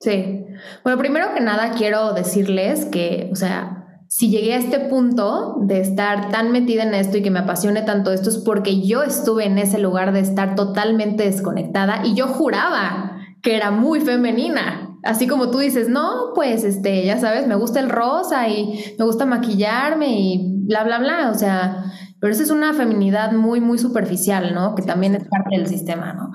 Sí. 0.00 0.46
Bueno, 0.82 0.98
primero 0.98 1.34
que 1.34 1.40
nada 1.40 1.72
quiero 1.76 2.14
decirles 2.14 2.86
que, 2.86 3.28
o 3.32 3.36
sea, 3.36 3.80
si 4.08 4.30
llegué 4.30 4.54
a 4.54 4.58
este 4.58 4.80
punto 4.80 5.56
de 5.60 5.80
estar 5.80 6.30
tan 6.30 6.52
metida 6.52 6.82
en 6.82 6.94
esto 6.94 7.18
y 7.18 7.22
que 7.22 7.30
me 7.30 7.40
apasione 7.40 7.82
tanto 7.82 8.10
esto 8.10 8.30
es 8.30 8.38
porque 8.38 8.80
yo 8.80 9.02
estuve 9.02 9.44
en 9.44 9.58
ese 9.58 9.78
lugar 9.78 10.12
de 10.12 10.20
estar 10.20 10.54
totalmente 10.56 11.24
desconectada 11.24 12.00
y 12.04 12.14
yo 12.14 12.28
juraba 12.28 13.18
que 13.42 13.54
era 13.56 13.70
muy 13.70 14.00
femenina. 14.00 14.96
Así 15.02 15.26
como 15.26 15.50
tú 15.50 15.58
dices, 15.58 15.88
no, 15.88 16.32
pues 16.34 16.64
este, 16.64 17.04
ya 17.04 17.18
sabes, 17.18 17.46
me 17.46 17.54
gusta 17.54 17.80
el 17.80 17.90
rosa 17.90 18.48
y 18.48 18.94
me 18.98 19.04
gusta 19.04 19.26
maquillarme 19.26 20.18
y 20.18 20.64
bla, 20.66 20.82
bla, 20.82 20.98
bla. 20.98 21.30
O 21.30 21.34
sea, 21.34 21.84
pero 22.20 22.32
esa 22.32 22.42
es 22.42 22.50
una 22.50 22.72
feminidad 22.72 23.32
muy, 23.32 23.60
muy 23.60 23.78
superficial, 23.78 24.54
¿no? 24.54 24.74
Que 24.74 24.82
también 24.82 25.14
es 25.14 25.28
parte 25.28 25.56
del 25.56 25.66
sistema, 25.66 26.14
¿no? 26.14 26.30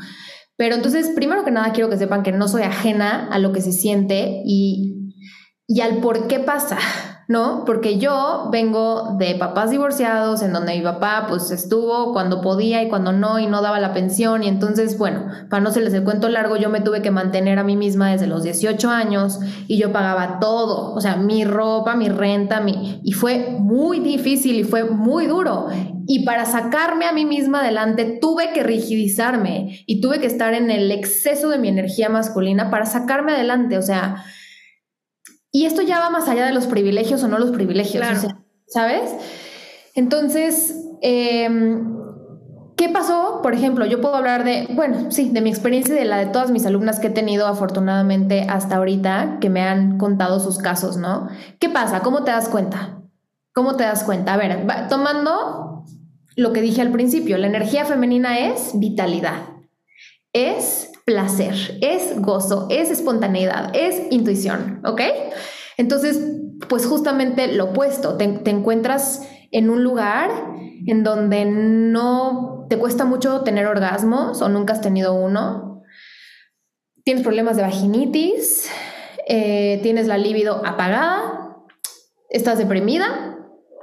Pero 0.58 0.76
entonces, 0.76 1.12
primero 1.16 1.44
que 1.44 1.52
nada, 1.52 1.74
quiero 1.74 1.90
que 1.90 1.98
sepan 1.98 2.24
que 2.24 2.32
no 2.32 2.48
soy 2.48 2.64
ajena 2.64 3.28
a 3.32 3.40
lo 3.40 3.52
que 3.52 3.62
se 3.62 3.72
siente 3.72 4.42
y, 4.46 5.14
y 5.68 5.82
al 5.82 6.00
por 6.00 6.28
qué 6.28 6.40
pasa. 6.40 6.78
¿No? 7.28 7.64
Porque 7.66 7.98
yo 7.98 8.50
vengo 8.52 9.16
de 9.18 9.36
papás 9.36 9.72
divorciados, 9.72 10.44
en 10.44 10.54
donde 10.54 10.76
mi 10.76 10.82
papá 10.82 11.26
pues 11.28 11.50
estuvo 11.50 12.14
cuando 12.14 12.42
podía 12.42 12.84
y 12.84 12.90
cuando 12.90 13.12
no 13.14 13.40
y 13.40 13.48
no 13.48 13.62
daba 13.62 13.80
la 13.80 13.94
pensión 13.94 14.44
y 14.44 14.48
entonces, 14.48 14.98
bueno, 14.98 15.26
para 15.50 15.64
no 15.64 15.72
se 15.72 15.82
les 15.82 15.94
el 15.94 16.04
cuento 16.04 16.30
largo, 16.30 16.58
yo 16.58 16.70
me 16.70 16.82
tuve 16.82 17.02
que 17.02 17.10
mantener 17.10 17.58
a 17.58 17.64
mí 17.64 17.76
misma 17.76 18.12
desde 18.12 18.28
los 18.28 18.44
18 18.44 18.90
años 18.90 19.40
y 19.68 19.78
yo 19.78 19.92
pagaba 19.92 20.40
todo, 20.40 20.94
o 20.94 21.02
sea, 21.02 21.16
mi 21.16 21.46
ropa, 21.46 21.96
mi 21.96 22.10
renta, 22.10 22.62
mi... 22.62 23.02
y 23.04 23.14
fue 23.14 23.58
muy 23.60 24.00
difícil 24.00 24.60
y 24.60 24.64
fue 24.64 24.84
muy 24.84 25.26
duro. 25.26 25.68
Y 26.08 26.24
para 26.24 26.46
sacarme 26.46 27.06
a 27.06 27.14
mí 27.14 27.26
misma 27.26 27.62
adelante 27.62 28.20
tuve 28.22 28.52
que 28.54 28.62
rigidizarme 28.62 29.84
y 29.88 30.02
tuve 30.02 30.20
que 30.20 30.28
estar 30.28 30.54
en 30.54 30.70
el 30.70 30.92
exceso 30.92 31.50
de 31.50 31.58
mi 31.58 31.70
energía 31.70 32.10
masculina 32.10 32.70
para 32.70 32.86
sacarme 32.86 33.32
adelante, 33.32 33.80
o 33.80 33.82
sea, 33.82 34.24
y 35.56 35.66
esto 35.66 35.82
ya 35.82 36.02
va 36.02 36.10
más 36.10 36.28
allá 36.28 36.46
de 36.46 36.52
los 36.52 36.68
privilegios 36.68 37.24
o 37.24 37.30
no 37.30 37.40
los 37.40 37.52
privilegios, 37.52 38.06
¿sabes? 38.68 39.10
Entonces, 39.94 40.76
em, 41.02 41.96
¿qué 42.76 42.90
pasó? 42.90 43.40
Por 43.42 43.54
ejemplo, 43.54 43.86
yo 43.86 44.02
puedo 44.02 44.16
hablar 44.16 44.44
de, 44.44 44.68
bueno, 44.72 45.12
sí, 45.12 45.30
de 45.30 45.40
mi 45.40 45.50
experiencia 45.50 45.96
y 45.96 46.00
de 46.00 46.04
la 46.04 46.18
de 46.18 46.26
todas 46.26 46.52
mis 46.52 46.66
alumnas 46.66 47.00
que 47.00 47.08
he 47.08 47.12
tenido 47.12 47.48
afortunadamente 47.48 48.46
hasta 48.50 48.76
ahorita, 48.76 49.38
que 49.40 49.50
me 49.50 49.62
han 49.62 49.98
contado 49.98 50.42
sus 50.42 50.58
casos, 50.58 50.98
¿no? 50.98 51.30
¿Qué 51.58 51.70
pasa? 51.70 52.02
¿Cómo 52.02 52.26
te 52.26 52.32
das 52.32 52.50
cuenta? 52.50 53.00
¿Cómo 53.54 53.78
te 53.78 53.84
das 53.84 54.04
cuenta? 54.04 54.34
A 54.34 54.38
ver, 54.38 54.68
tomando 54.90 55.86
lo 56.36 56.52
que 56.52 56.60
dije 56.60 56.82
al 56.82 56.92
principio, 56.92 57.38
la 57.38 57.48
energía 57.48 57.86
femenina 57.86 58.40
es 58.40 58.78
vitalidad, 58.78 59.55
es 60.36 60.92
placer, 61.06 61.56
es 61.82 62.20
gozo, 62.20 62.68
es 62.70 62.92
espontaneidad, 62.92 63.72
es 63.74 64.02
intuición, 64.12 64.82
¿ok? 64.86 65.02
Entonces, 65.78 66.20
pues 66.68 66.86
justamente 66.86 67.48
lo 67.54 67.66
opuesto, 67.66 68.18
te, 68.18 68.26
encuentras 68.50 69.26
en 69.52 69.70
un 69.70 69.84
lugar 69.84 70.30
en 70.88 71.04
donde 71.04 71.46
no 71.46 72.66
te 72.70 72.78
cuesta 72.78 73.06
mucho 73.06 73.42
tener 73.42 73.66
orgasmos 73.66 74.42
o 74.42 74.50
nunca 74.50 74.74
has 74.74 74.82
tenido 74.82 75.14
uno, 75.14 75.84
tienes 77.06 77.24
problemas 77.24 77.56
de 77.56 77.62
vaginitis, 77.62 78.70
eh, 79.30 79.80
tienes 79.84 80.08
la 80.08 80.18
libido 80.18 80.66
apagada, 80.66 81.56
estás 82.30 82.58
deprimida, 82.58 83.38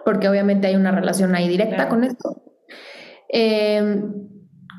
porque 0.05 0.29
obviamente 0.29 0.67
hay 0.67 0.77
una 0.77 0.91
relación 0.91 1.35
ahí 1.35 1.49
directa 1.49 1.89
con 1.89 2.05
esto. 2.05 2.43
Eh, 3.33 4.03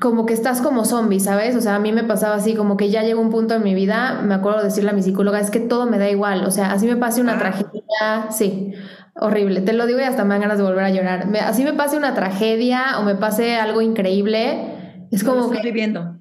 como 0.04 0.26
que 0.26 0.34
estás 0.34 0.60
como 0.60 0.84
zombie, 0.84 1.18
¿sabes? 1.18 1.56
O 1.56 1.62
sea, 1.62 1.76
a 1.76 1.78
mí 1.78 1.90
me 1.90 2.04
pasaba 2.04 2.34
así, 2.34 2.54
como 2.54 2.76
que 2.76 2.90
ya 2.90 3.02
llegó 3.02 3.22
un 3.22 3.30
punto 3.30 3.54
en 3.54 3.62
mi 3.62 3.74
vida, 3.74 4.20
me 4.22 4.34
acuerdo 4.34 4.62
decirle 4.62 4.90
a 4.90 4.92
mi 4.92 5.02
psicóloga, 5.02 5.40
es 5.40 5.50
que 5.50 5.60
todo 5.60 5.86
me 5.86 5.98
da 5.98 6.10
igual, 6.10 6.44
o 6.44 6.50
sea, 6.50 6.72
así 6.72 6.86
me 6.86 6.96
pase 6.96 7.22
una 7.22 7.36
ah. 7.36 7.38
tragedia, 7.38 8.30
sí, 8.30 8.74
horrible, 9.14 9.62
te 9.62 9.72
lo 9.72 9.86
digo 9.86 10.00
y 10.00 10.02
hasta 10.02 10.24
me 10.24 10.34
dan 10.34 10.42
ganas 10.42 10.58
de 10.58 10.64
volver 10.64 10.84
a 10.84 10.90
llorar, 10.90 11.26
así 11.46 11.64
me 11.64 11.72
pase 11.72 11.96
una 11.96 12.12
tragedia 12.12 12.98
o 12.98 13.02
me 13.02 13.14
pase 13.14 13.56
algo 13.56 13.80
increíble, 13.80 15.06
es 15.10 15.24
como... 15.24 15.50
que, 15.50 15.62
viviendo. 15.62 16.18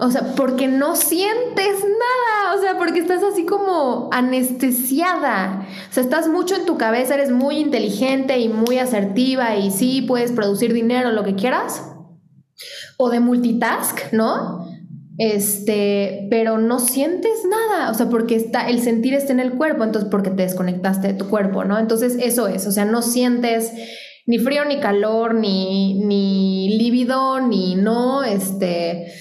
O 0.00 0.10
sea, 0.10 0.34
porque 0.34 0.66
no 0.66 0.96
sientes 0.96 1.84
nada, 1.84 2.56
o 2.56 2.60
sea, 2.60 2.76
porque 2.76 2.98
estás 2.98 3.22
así 3.22 3.46
como 3.46 4.10
anestesiada. 4.12 5.64
O 5.88 5.92
sea, 5.92 6.02
estás 6.02 6.28
mucho 6.28 6.56
en 6.56 6.66
tu 6.66 6.76
cabeza, 6.76 7.14
eres 7.14 7.30
muy 7.30 7.58
inteligente 7.58 8.38
y 8.38 8.48
muy 8.48 8.78
asertiva 8.78 9.54
y 9.54 9.70
sí, 9.70 10.02
puedes 10.02 10.32
producir 10.32 10.72
dinero, 10.72 11.10
lo 11.12 11.24
que 11.24 11.34
quieras, 11.36 11.82
o 12.98 13.08
de 13.10 13.20
multitask, 13.20 14.12
¿no? 14.12 14.68
Este, 15.16 16.26
pero 16.30 16.58
no 16.58 16.78
sientes 16.78 17.44
nada, 17.48 17.90
o 17.90 17.94
sea, 17.94 18.08
porque 18.08 18.36
está, 18.36 18.68
el 18.68 18.80
sentir 18.80 19.14
está 19.14 19.32
en 19.32 19.40
el 19.40 19.52
cuerpo, 19.52 19.84
entonces 19.84 20.10
porque 20.10 20.30
te 20.30 20.42
desconectaste 20.42 21.08
de 21.08 21.14
tu 21.14 21.28
cuerpo, 21.28 21.64
¿no? 21.64 21.78
Entonces 21.78 22.16
eso 22.20 22.46
es, 22.46 22.66
o 22.66 22.72
sea, 22.72 22.84
no 22.84 23.02
sientes 23.02 23.72
ni 24.26 24.38
frío, 24.38 24.64
ni 24.64 24.78
calor, 24.78 25.34
ni, 25.34 26.04
ni 26.04 26.76
lívido, 26.76 27.40
ni 27.40 27.76
no, 27.76 28.22
este, 28.24 29.12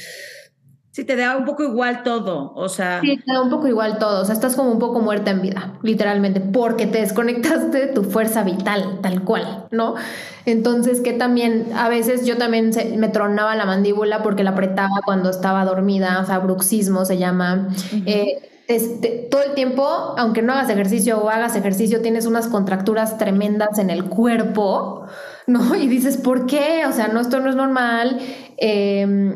Sí, 0.97 1.03
te 1.03 1.15
da 1.15 1.37
un 1.37 1.45
poco 1.45 1.61
igual 1.61 2.01
todo, 2.01 2.53
o 2.55 2.69
sea. 2.69 3.01
Sí, 3.01 3.21
te 3.23 3.31
da 3.31 3.43
un 3.43 3.51
poco 3.51 3.67
igual 3.67 3.99
todo, 3.99 4.23
o 4.23 4.25
sea, 4.25 4.33
estás 4.33 4.55
como 4.55 4.71
un 4.71 4.79
poco 4.79 4.99
muerta 4.99 5.29
en 5.29 5.43
vida, 5.43 5.77
literalmente, 5.83 6.39
porque 6.39 6.87
te 6.87 7.01
desconectaste 7.01 7.77
de 7.77 7.85
tu 7.93 8.01
fuerza 8.03 8.41
vital, 8.41 8.97
tal 9.03 9.23
cual, 9.23 9.67
¿no? 9.69 9.93
Entonces, 10.47 11.01
que 11.01 11.13
también, 11.13 11.67
a 11.75 11.87
veces 11.87 12.25
yo 12.25 12.37
también 12.37 12.71
me 12.97 13.09
tronaba 13.09 13.53
la 13.53 13.67
mandíbula 13.67 14.23
porque 14.23 14.43
la 14.43 14.49
apretaba 14.49 15.01
cuando 15.05 15.29
estaba 15.29 15.65
dormida, 15.65 16.19
o 16.19 16.25
sea, 16.25 16.39
bruxismo 16.39 17.05
se 17.05 17.19
llama. 17.19 17.69
Eh, 18.07 18.49
este, 18.67 19.27
todo 19.29 19.43
el 19.43 19.53
tiempo, 19.53 19.85
aunque 20.17 20.41
no 20.41 20.51
hagas 20.53 20.71
ejercicio 20.71 21.19
o 21.19 21.29
hagas 21.29 21.55
ejercicio, 21.55 22.01
tienes 22.01 22.25
unas 22.25 22.47
contracturas 22.47 23.19
tremendas 23.19 23.77
en 23.77 23.91
el 23.91 24.05
cuerpo, 24.05 25.05
¿no? 25.45 25.75
Y 25.75 25.87
dices, 25.87 26.17
¿por 26.17 26.47
qué? 26.47 26.87
O 26.87 26.91
sea, 26.91 27.07
no, 27.09 27.19
esto 27.19 27.39
no 27.39 27.51
es 27.51 27.55
normal. 27.55 28.19
Eh, 28.57 29.35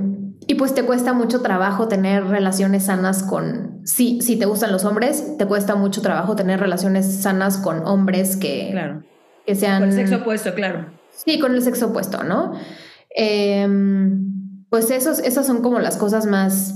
y 0.52 0.56
pues 0.56 0.74
te 0.74 0.84
cuesta 0.84 1.14
mucho 1.14 1.42
trabajo 1.42 1.88
tener 1.88 2.26
relaciones 2.26 2.88
sanas 2.88 3.24
con, 3.24 3.80
sí, 3.86 4.20
si 4.22 4.38
te 4.38 4.46
gustan 4.46 4.74
los 4.74 4.84
hombres, 4.84 5.38
te 5.38 5.46
cuesta 5.46 5.76
mucho 5.76 6.02
trabajo 6.02 6.36
tener 6.36 6.60
relaciones 6.60 7.22
sanas 7.22 7.56
con 7.56 7.88
hombres 7.88 8.36
que, 8.36 8.68
claro. 8.70 9.02
que 9.46 9.56
sean... 9.56 9.80
Con 9.80 9.92
el 9.92 9.96
sexo 9.96 10.18
opuesto, 10.18 10.54
claro. 10.54 10.88
Sí, 11.10 11.40
con 11.40 11.56
el 11.56 11.62
sexo 11.62 11.88
opuesto, 11.88 12.26
¿no? 12.26 12.52
Em, 13.12 14.66
pues 14.70 14.92
esos, 14.92 15.20
esas 15.20 15.48
son 15.48 15.62
como 15.62 15.80
las 15.80 15.96
cosas 15.96 16.26
más... 16.26 16.76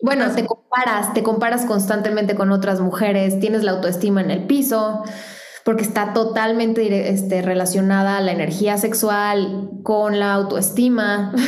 Bueno, 0.00 0.30
te 0.30 0.46
comparas, 0.46 1.12
te 1.14 1.24
comparas 1.24 1.64
constantemente 1.64 2.36
con 2.36 2.52
otras 2.52 2.80
mujeres, 2.80 3.40
tienes 3.40 3.64
la 3.64 3.72
autoestima 3.72 4.20
en 4.20 4.30
el 4.30 4.46
piso 4.46 5.02
porque 5.68 5.82
está 5.82 6.14
totalmente 6.14 7.10
este, 7.10 7.42
relacionada 7.42 8.16
a 8.16 8.22
la 8.22 8.32
energía 8.32 8.78
sexual 8.78 9.68
con 9.82 10.18
la 10.18 10.32
autoestima. 10.32 11.34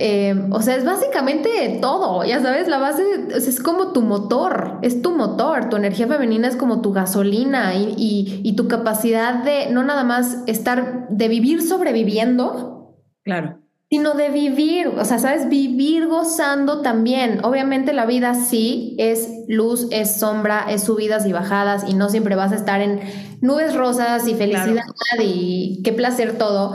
Eh, 0.00 0.46
o 0.52 0.62
sea, 0.62 0.76
es 0.76 0.84
básicamente 0.84 1.80
todo, 1.82 2.24
ya 2.24 2.40
sabes, 2.40 2.68
la 2.68 2.78
base 2.78 3.02
es 3.34 3.60
como 3.60 3.92
tu 3.92 4.00
motor, 4.00 4.78
es 4.82 5.02
tu 5.02 5.10
motor, 5.10 5.70
tu 5.70 5.76
energía 5.76 6.06
femenina 6.06 6.46
es 6.46 6.54
como 6.54 6.82
tu 6.82 6.92
gasolina 6.92 7.74
y, 7.74 8.40
y 8.44 8.54
tu 8.54 8.68
capacidad 8.68 9.42
de 9.42 9.72
no 9.72 9.82
nada 9.82 10.04
más 10.04 10.44
estar, 10.46 11.08
de 11.08 11.26
vivir 11.26 11.62
sobreviviendo. 11.62 12.94
Claro 13.24 13.58
sino 13.90 14.12
de 14.14 14.28
vivir, 14.28 14.88
o 14.88 15.04
sea, 15.04 15.18
sabes, 15.18 15.48
vivir 15.48 16.08
gozando 16.08 16.82
también. 16.82 17.42
Obviamente 17.42 17.94
la 17.94 18.04
vida 18.04 18.34
sí 18.34 18.94
es 18.98 19.30
luz, 19.48 19.88
es 19.90 20.18
sombra, 20.20 20.66
es 20.68 20.84
subidas 20.84 21.24
y 21.24 21.32
bajadas 21.32 21.84
y 21.88 21.94
no 21.94 22.10
siempre 22.10 22.36
vas 22.36 22.52
a 22.52 22.56
estar 22.56 22.82
en 22.82 23.00
nubes 23.40 23.74
rosas 23.74 24.28
y 24.28 24.34
felicidad 24.34 24.84
y 25.20 25.80
qué 25.84 25.94
placer 25.94 26.36
todo. 26.36 26.74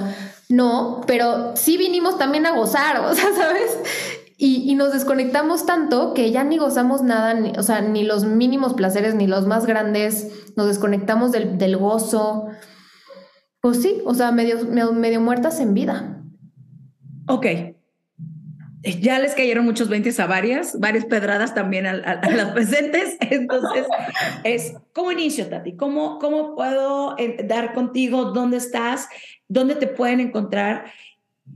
No, 0.50 1.02
pero 1.06 1.56
sí 1.56 1.78
vinimos 1.78 2.18
también 2.18 2.48
a 2.48 2.56
gozar, 2.56 3.00
o 3.06 3.14
sea, 3.14 3.34
¿sabes? 3.36 3.78
Y, 4.36 4.74
nos 4.76 4.92
desconectamos 4.92 5.66
tanto 5.66 6.14
que 6.14 6.32
ya 6.32 6.44
ni 6.44 6.58
gozamos 6.58 7.02
nada, 7.02 7.34
ni, 7.34 7.52
o 7.58 7.64
sea, 7.64 7.80
ni 7.80 8.04
los 8.04 8.26
mínimos 8.26 8.74
placeres, 8.74 9.16
ni 9.16 9.26
los 9.26 9.46
más 9.46 9.66
grandes, 9.66 10.52
nos 10.58 10.68
desconectamos 10.68 11.32
del, 11.32 11.58
del 11.58 11.78
gozo. 11.78 12.48
Pues 13.62 13.82
sí, 13.82 14.02
o 14.06 14.14
sea, 14.14 14.32
medio, 14.34 14.66
medio 14.92 15.22
muertas 15.22 15.62
en 15.62 15.74
vida. 15.74 16.23
Ok. 17.28 17.46
ya 19.00 19.20
les 19.20 19.34
cayeron 19.34 19.64
muchos 19.64 19.88
20 19.88 20.22
a 20.22 20.28
varias, 20.28 20.80
varias 20.80 21.06
pedradas 21.06 21.54
también 21.56 21.86
a, 21.86 22.22
las 22.30 22.52
presentes. 22.52 23.18
Entonces, 23.22 23.86
es 24.44 24.74
¿cómo 24.94 25.12
inicio, 25.12 25.48
Tati? 25.48 25.76
¿Cómo, 25.76 26.20
cómo 26.20 26.56
puedo 26.56 27.18
eh, 27.18 27.38
dar 27.46 27.74
contigo? 27.74 28.26
¿Dónde 28.26 28.58
estás? 28.58 29.08
¿Dónde 29.48 29.76
te 29.76 29.88
pueden 29.88 30.20
encontrar? 30.20 30.86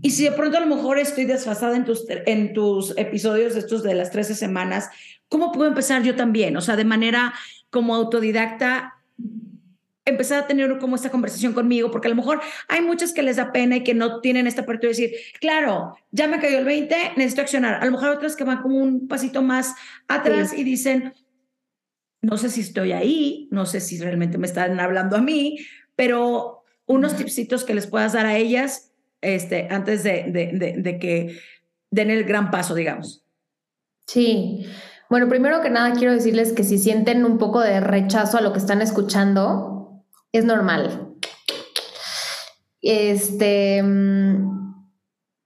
Y 0.01 0.12
si 0.12 0.23
de 0.23 0.32
pronto 0.32 0.58
a 0.58 0.62
lo 0.62 0.75
mejor 0.75 0.99
estoy 0.99 1.25
desfasada 1.25 1.75
en 1.75 1.86
tus, 1.86 2.06
en 2.10 2.53
tus 2.53 2.97
episodios 2.97 3.56
estos 3.56 3.84
de 3.84 3.93
las 3.93 4.12
13 4.12 4.36
semanas, 4.36 4.89
¿cómo 5.30 5.51
puedo 5.51 5.67
empezar 5.67 6.03
yo 6.03 6.15
también? 6.15 6.56
O 6.58 6.62
sea, 6.62 6.75
de 6.75 6.86
manera 6.86 7.34
como 7.69 7.95
autodidacta, 7.95 8.95
empezar 10.08 10.43
a 10.43 10.48
tener 10.48 10.78
como 10.80 10.96
esta 10.96 11.12
conversación 11.12 11.54
conmigo, 11.54 11.91
porque 11.91 12.08
a 12.08 12.10
lo 12.10 12.15
mejor 12.15 12.41
hay 12.67 12.82
muchas 12.82 13.13
que 13.13 13.24
les 13.24 13.36
da 13.36 13.52
pena 13.52 13.76
y 13.78 13.84
que 13.84 13.93
no 13.93 14.22
tienen 14.22 14.48
esta 14.48 14.62
apertura 14.62 14.93
de 14.93 15.02
decir, 15.02 15.12
claro, 15.39 15.96
ya 16.12 16.28
me 16.28 16.39
cayó 16.39 16.60
el 16.60 16.65
20, 16.65 16.96
necesito 17.17 17.41
accionar. 17.41 17.76
A 17.76 17.86
lo 17.86 17.91
mejor 17.91 18.10
otras 18.10 18.36
que 18.36 18.43
van 18.43 18.62
como 18.62 18.78
un 18.78 19.08
pasito 19.08 19.41
más 19.41 19.76
atrás 20.08 20.54
y 20.54 20.63
dicen, 20.63 21.13
no 22.22 22.38
sé 22.38 22.50
si 22.50 22.62
estoy 22.62 22.91
ahí, 22.93 23.48
no 23.52 23.65
sé 23.65 23.80
si 23.80 24.00
realmente 24.00 24.38
me 24.38 24.48
están 24.48 24.80
hablando 24.80 25.15
a 25.17 25.22
mí, 25.22 25.60
pero 25.96 26.63
unos 26.86 27.15
tipsitos 27.15 27.63
que 27.63 27.76
les 27.76 27.88
puedas 27.88 28.13
dar 28.13 28.26
a 28.26 28.38
ellas 28.38 28.93
este, 29.22 29.67
antes 29.70 30.04
de, 30.04 30.32
de, 30.32 30.76
de 30.78 31.00
que 31.00 31.39
den 31.91 32.10
el 32.10 32.24
gran 32.24 32.52
paso, 32.52 32.76
digamos. 32.76 33.26
Sí. 34.08 34.65
Bueno, 35.10 35.30
primero 35.30 35.62
que 35.62 35.70
nada 35.70 35.93
quiero 35.93 36.13
decirles 36.13 36.54
que 36.54 36.63
si 36.63 36.78
sienten 36.78 37.26
un 37.26 37.38
poco 37.38 37.62
de 37.62 37.80
rechazo 37.80 38.38
a 38.38 38.41
lo 38.41 38.52
que 38.52 38.60
están 38.60 38.82
escuchando, 38.82 39.77
es 40.32 40.46
normal. 40.46 41.16
Este, 42.82 43.82
mm, 43.84 44.58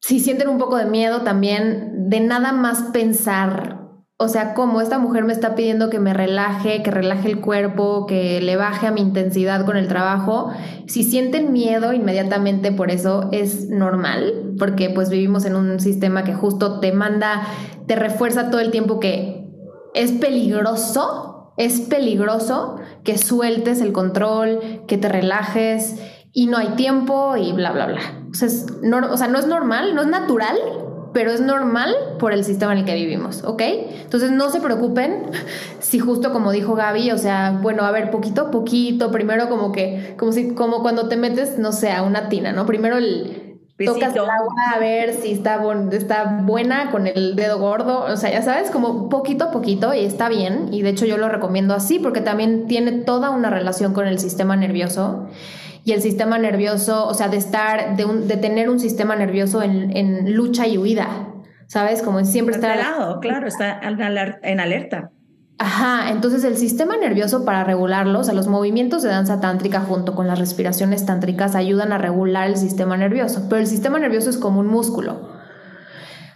si 0.02 0.20
sienten 0.20 0.50
un 0.50 0.58
poco 0.58 0.78
de 0.78 0.86
miedo 0.86 1.22
también, 1.22 2.10
de 2.10 2.20
nada 2.20 2.52
más 2.52 2.84
pensar, 2.92 3.82
o 4.18 4.28
sea, 4.28 4.54
como 4.54 4.82
esta 4.82 5.00
mujer 5.00 5.24
me 5.24 5.34
está 5.34 5.56
pidiendo 5.56 5.90
que 5.90 6.00
me 6.00 6.14
relaje, 6.14 6.84
que 6.84 6.92
relaje 6.92 7.28
el 7.28 7.42
cuerpo, 7.42 8.06
que 8.06 8.40
le 8.42 8.56
baje 8.56 8.86
a 8.86 8.92
mi 8.92 9.02
intensidad 9.02 9.66
con 9.66 9.78
el 9.78 9.88
trabajo, 9.88 10.52
si 10.86 11.04
sienten 11.04 11.52
miedo 11.52 11.94
inmediatamente 11.94 12.72
por 12.72 12.92
eso 12.92 13.30
es 13.32 13.70
normal, 13.70 14.54
porque 14.60 14.92
pues 14.92 15.10
vivimos 15.10 15.46
en 15.46 15.56
un 15.56 15.80
sistema 15.80 16.24
que 16.24 16.36
justo 16.36 16.80
te 16.80 16.92
manda, 16.92 17.48
te 17.88 17.96
refuerza 17.96 18.52
todo 18.52 18.62
el 18.62 18.70
tiempo 18.70 19.00
que 19.00 19.48
es 19.96 20.12
peligroso 20.12 21.31
es 21.66 21.82
peligroso 21.82 22.78
que 23.04 23.18
sueltes 23.18 23.82
el 23.82 23.92
control, 23.92 24.84
que 24.88 24.98
te 24.98 25.10
relajes 25.10 25.96
y 26.34 26.48
no 26.48 26.58
hay 26.58 26.70
tiempo 26.70 27.36
y 27.38 27.52
bla, 27.52 27.72
bla, 27.72 27.88
bla. 27.88 28.02
O 28.32 28.34
sea, 28.34 28.50
no, 28.82 29.12
o 29.12 29.18
sea, 29.18 29.28
no 29.28 29.38
es 29.38 29.48
normal, 29.48 29.94
no 29.94 30.02
es 30.02 30.08
natural, 30.08 30.58
pero 31.14 31.32
es 31.32 31.42
normal 31.42 31.94
por 32.20 32.34
el 32.34 32.44
sistema 32.44 32.72
en 32.74 32.80
el 32.80 32.86
que 32.86 32.96
vivimos, 32.96 33.44
¿ok? 33.44 33.62
Entonces 34.04 34.32
no 34.32 34.50
se 34.50 34.62
preocupen 34.62 35.26
si 35.80 36.00
justo 36.00 36.32
como 36.32 36.52
dijo 36.52 36.76
Gaby, 36.76 37.12
o 37.12 37.18
sea, 37.18 37.60
bueno, 37.62 37.84
a 37.84 37.92
ver, 37.92 38.12
poquito 38.12 38.50
poquito, 38.50 39.12
primero 39.12 39.50
como 39.50 39.72
que, 39.72 40.16
como 40.18 40.32
si, 40.32 40.54
como 40.54 40.82
cuando 40.82 41.10
te 41.10 41.18
metes, 41.18 41.60
no 41.60 41.72
sé, 41.72 41.92
a 41.92 42.04
una 42.04 42.30
tina, 42.30 42.54
¿no? 42.54 42.66
Primero 42.66 42.98
el, 42.98 43.41
Tocas 43.86 44.16
el 44.16 44.22
agua 44.22 44.54
a 44.76 44.80
ver 44.80 45.14
si 45.14 45.32
está, 45.32 45.62
está 45.92 46.40
buena 46.44 46.92
con 46.92 47.08
el 47.08 47.36
dedo 47.36 47.60
gordo, 47.60 48.06
o 48.06 48.18
sea, 48.18 48.32
ya 48.32 48.42
sabes, 48.42 48.72
como 48.72 49.10
poquito 49.10 49.46
a 49.46 49.52
poquito 49.52 49.94
y 49.94 50.06
está 50.06 50.30
bien. 50.30 50.70
Y 50.72 50.82
de 50.82 50.90
hecho 50.90 51.06
yo 51.06 51.18
lo 51.18 51.30
recomiendo 51.30 51.74
así 51.74 52.00
porque 52.00 52.22
también 52.22 52.68
tiene 52.68 52.92
toda 52.92 53.30
una 53.32 53.50
relación 53.50 53.94
con 53.94 54.08
el 54.08 54.20
sistema 54.20 54.56
nervioso. 54.56 55.28
Y 55.84 55.94
el 55.94 56.02
sistema 56.02 56.38
nervioso, 56.38 57.08
o 57.08 57.14
sea, 57.14 57.28
de 57.28 57.38
estar, 57.38 57.96
de, 57.96 58.06
un, 58.06 58.28
de 58.28 58.38
tener 58.38 58.70
un 58.70 58.80
sistema 58.80 59.16
nervioso 59.16 59.64
en, 59.64 59.96
en 59.98 60.36
lucha 60.36 60.68
y 60.68 60.78
huida, 60.78 61.08
¿sabes? 61.68 62.04
Como 62.04 62.24
siempre 62.24 62.54
está... 62.54 62.76
Lado, 62.76 63.20
claro, 63.20 63.48
está 63.48 63.80
en 63.82 64.60
alerta. 64.60 65.12
Ajá, 65.64 66.10
entonces 66.10 66.44
el 66.44 66.58
sistema 66.58 66.98
nervioso 66.98 67.46
para 67.46 67.64
regularlo, 67.64 68.22
o 68.22 68.24
sea, 68.24 68.34
los 68.34 68.48
movimientos 68.48 69.04
de 69.04 69.10
danza 69.10 69.40
tántrica 69.40 69.82
junto 69.82 70.16
con 70.16 70.26
las 70.26 70.40
respiraciones 70.40 71.06
tántricas 71.06 71.54
ayudan 71.54 71.94
a 71.94 72.00
regular 72.00 72.48
el 72.48 72.58
sistema 72.58 72.98
nervioso, 72.98 73.46
pero 73.48 73.62
el 73.62 73.68
sistema 73.68 74.00
nervioso 74.00 74.32
es 74.32 74.40
como 74.40 74.60
un 74.60 74.66
músculo. 74.66 75.30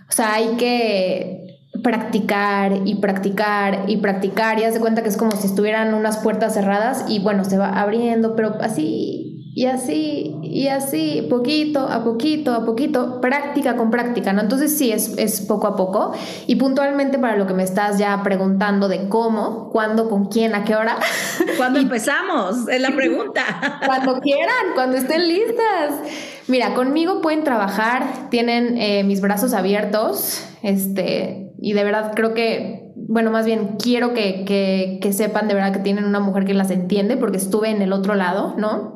O 0.08 0.12
sea, 0.12 0.36
hay 0.36 0.58
que 0.58 1.60
practicar 1.82 2.82
y 2.86 2.96
practicar 3.02 3.86
y 3.88 3.98
practicar 3.98 4.60
y 4.60 4.66
haz 4.66 4.76
de 4.76 4.80
cuenta 4.80 5.02
que 5.02 5.10
es 5.10 5.18
como 5.18 5.32
si 5.32 5.48
estuvieran 5.48 5.96
unas 5.96 6.18
puertas 6.18 6.54
cerradas 6.54 7.06
y 7.08 7.18
bueno, 7.18 7.46
se 7.46 7.58
va 7.58 7.70
abriendo, 7.82 8.36
pero 8.36 8.58
así 8.62 9.25
y 9.58 9.68
así, 9.68 10.36
y 10.44 10.68
así, 10.68 11.26
poquito 11.30 11.88
a 11.88 12.04
poquito, 12.04 12.54
a 12.54 12.66
poquito, 12.66 13.22
práctica 13.22 13.78
con 13.78 13.90
práctica, 13.90 14.34
¿no? 14.34 14.42
Entonces 14.42 14.78
sí, 14.78 14.92
es, 14.92 15.18
es 15.18 15.40
poco 15.40 15.68
a 15.68 15.78
poco. 15.78 16.12
Y 16.46 16.58
puntualmente 16.58 17.18
para 17.20 17.38
lo 17.38 17.48
que 17.48 17.54
me 17.54 17.64
estás 17.64 17.98
ya 17.98 18.22
preguntando 18.22 18.90
de 18.90 19.08
cómo, 19.08 19.70
cuándo, 19.70 20.10
con 20.10 20.26
quién, 20.26 20.56
a 20.56 20.66
qué 20.66 20.76
hora. 20.76 20.98
¿Cuándo 21.58 21.80
empezamos? 21.80 22.68
Es 22.68 22.82
la 22.82 22.94
pregunta. 22.94 23.80
cuando 23.86 24.20
quieran, 24.20 24.74
cuando 24.74 24.98
estén 24.98 25.26
listas. 25.26 26.02
Mira, 26.50 26.74
conmigo 26.74 27.22
pueden 27.22 27.46
trabajar, 27.46 28.30
tienen 28.30 28.78
eh, 28.78 29.06
mis 29.06 29.22
brazos 29.22 29.54
abiertos, 29.54 30.44
este, 30.64 31.54
y 31.62 31.72
de 31.72 31.84
verdad 31.86 32.12
creo 32.14 32.34
que 32.34 32.92
bueno, 33.08 33.30
más 33.30 33.46
bien 33.46 33.78
quiero 33.82 34.14
que, 34.14 34.46
que, 34.46 35.00
que, 35.02 35.14
sepan 35.14 35.48
de 35.48 35.54
verdad 35.54 35.72
que 35.72 35.80
tienen 35.80 36.06
una 36.06 36.20
mujer 36.20 36.46
que 36.46 36.54
las 36.54 36.72
entiende 36.72 37.18
porque 37.18 37.38
estuve 37.38 37.70
en 37.70 37.82
el 37.82 37.94
otro 37.94 38.16
lado, 38.16 38.56
¿no? 38.58 38.95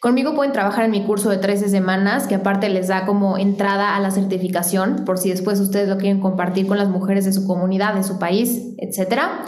Conmigo 0.00 0.34
pueden 0.34 0.52
trabajar 0.52 0.84
en 0.84 0.90
mi 0.90 1.04
curso 1.04 1.30
de 1.30 1.38
13 1.38 1.68
semanas, 1.68 2.26
que 2.26 2.34
aparte 2.34 2.68
les 2.68 2.88
da 2.88 3.06
como 3.06 3.38
entrada 3.38 3.96
a 3.96 4.00
la 4.00 4.10
certificación, 4.10 5.04
por 5.04 5.18
si 5.18 5.30
después 5.30 5.58
ustedes 5.60 5.88
lo 5.88 5.96
quieren 5.96 6.20
compartir 6.20 6.66
con 6.66 6.78
las 6.78 6.88
mujeres 6.88 7.24
de 7.24 7.32
su 7.32 7.46
comunidad, 7.46 7.94
de 7.94 8.02
su 8.02 8.18
país, 8.18 8.74
etcétera. 8.78 9.44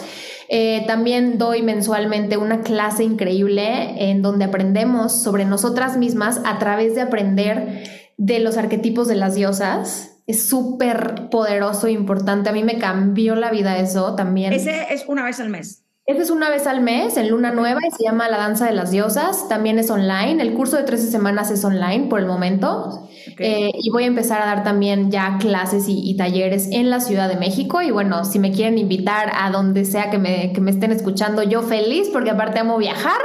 Eh, 0.48 0.84
también 0.86 1.36
doy 1.36 1.62
mensualmente 1.62 2.38
una 2.38 2.62
clase 2.62 3.04
increíble 3.04 4.10
en 4.10 4.22
donde 4.22 4.46
aprendemos 4.46 5.12
sobre 5.12 5.44
nosotras 5.44 5.98
mismas 5.98 6.40
a 6.44 6.58
través 6.58 6.94
de 6.94 7.02
aprender 7.02 7.84
de 8.16 8.38
los 8.40 8.56
arquetipos 8.56 9.08
de 9.08 9.16
las 9.16 9.34
diosas. 9.34 10.22
Es 10.26 10.46
súper 10.46 11.28
poderoso 11.30 11.86
e 11.86 11.92
importante. 11.92 12.48
A 12.48 12.52
mí 12.52 12.64
me 12.64 12.78
cambió 12.78 13.34
la 13.34 13.50
vida 13.50 13.78
eso 13.78 14.14
también. 14.14 14.52
Ese 14.52 14.92
es 14.92 15.04
una 15.06 15.24
vez 15.24 15.38
al 15.40 15.50
mes. 15.50 15.84
Este 16.08 16.22
es 16.22 16.30
una 16.30 16.48
vez 16.48 16.66
al 16.66 16.80
mes 16.80 17.18
en 17.18 17.28
Luna 17.28 17.50
Nueva 17.50 17.80
y 17.86 17.90
se 17.90 18.02
llama 18.02 18.30
La 18.30 18.38
Danza 18.38 18.64
de 18.64 18.72
las 18.72 18.90
Diosas. 18.90 19.46
También 19.46 19.78
es 19.78 19.90
online. 19.90 20.42
El 20.42 20.54
curso 20.54 20.78
de 20.78 20.84
13 20.84 21.10
semanas 21.10 21.50
es 21.50 21.62
online 21.66 22.06
por 22.08 22.18
el 22.18 22.24
momento. 22.24 23.06
Eh, 23.38 23.70
y 23.74 23.90
voy 23.90 24.04
a 24.04 24.06
empezar 24.06 24.40
a 24.40 24.46
dar 24.46 24.64
también 24.64 25.10
ya 25.10 25.36
clases 25.38 25.84
y, 25.86 26.16
talleres 26.16 26.70
en 26.72 26.88
la 26.88 27.00
Ciudad 27.00 27.28
de 27.28 27.36
México. 27.36 27.82
Y 27.82 27.90
bueno, 27.90 28.24
si 28.24 28.38
me 28.38 28.52
quieren 28.52 28.78
invitar 28.78 29.30
a 29.34 29.50
donde 29.50 29.84
sea 29.84 30.08
que 30.08 30.16
me, 30.16 30.54
que 30.54 30.62
me 30.62 30.70
estén 30.70 30.92
escuchando, 30.92 31.42
yo 31.42 31.60
feliz 31.60 32.08
porque 32.10 32.30
aparte 32.30 32.58
amo 32.58 32.78
viajar. 32.78 33.20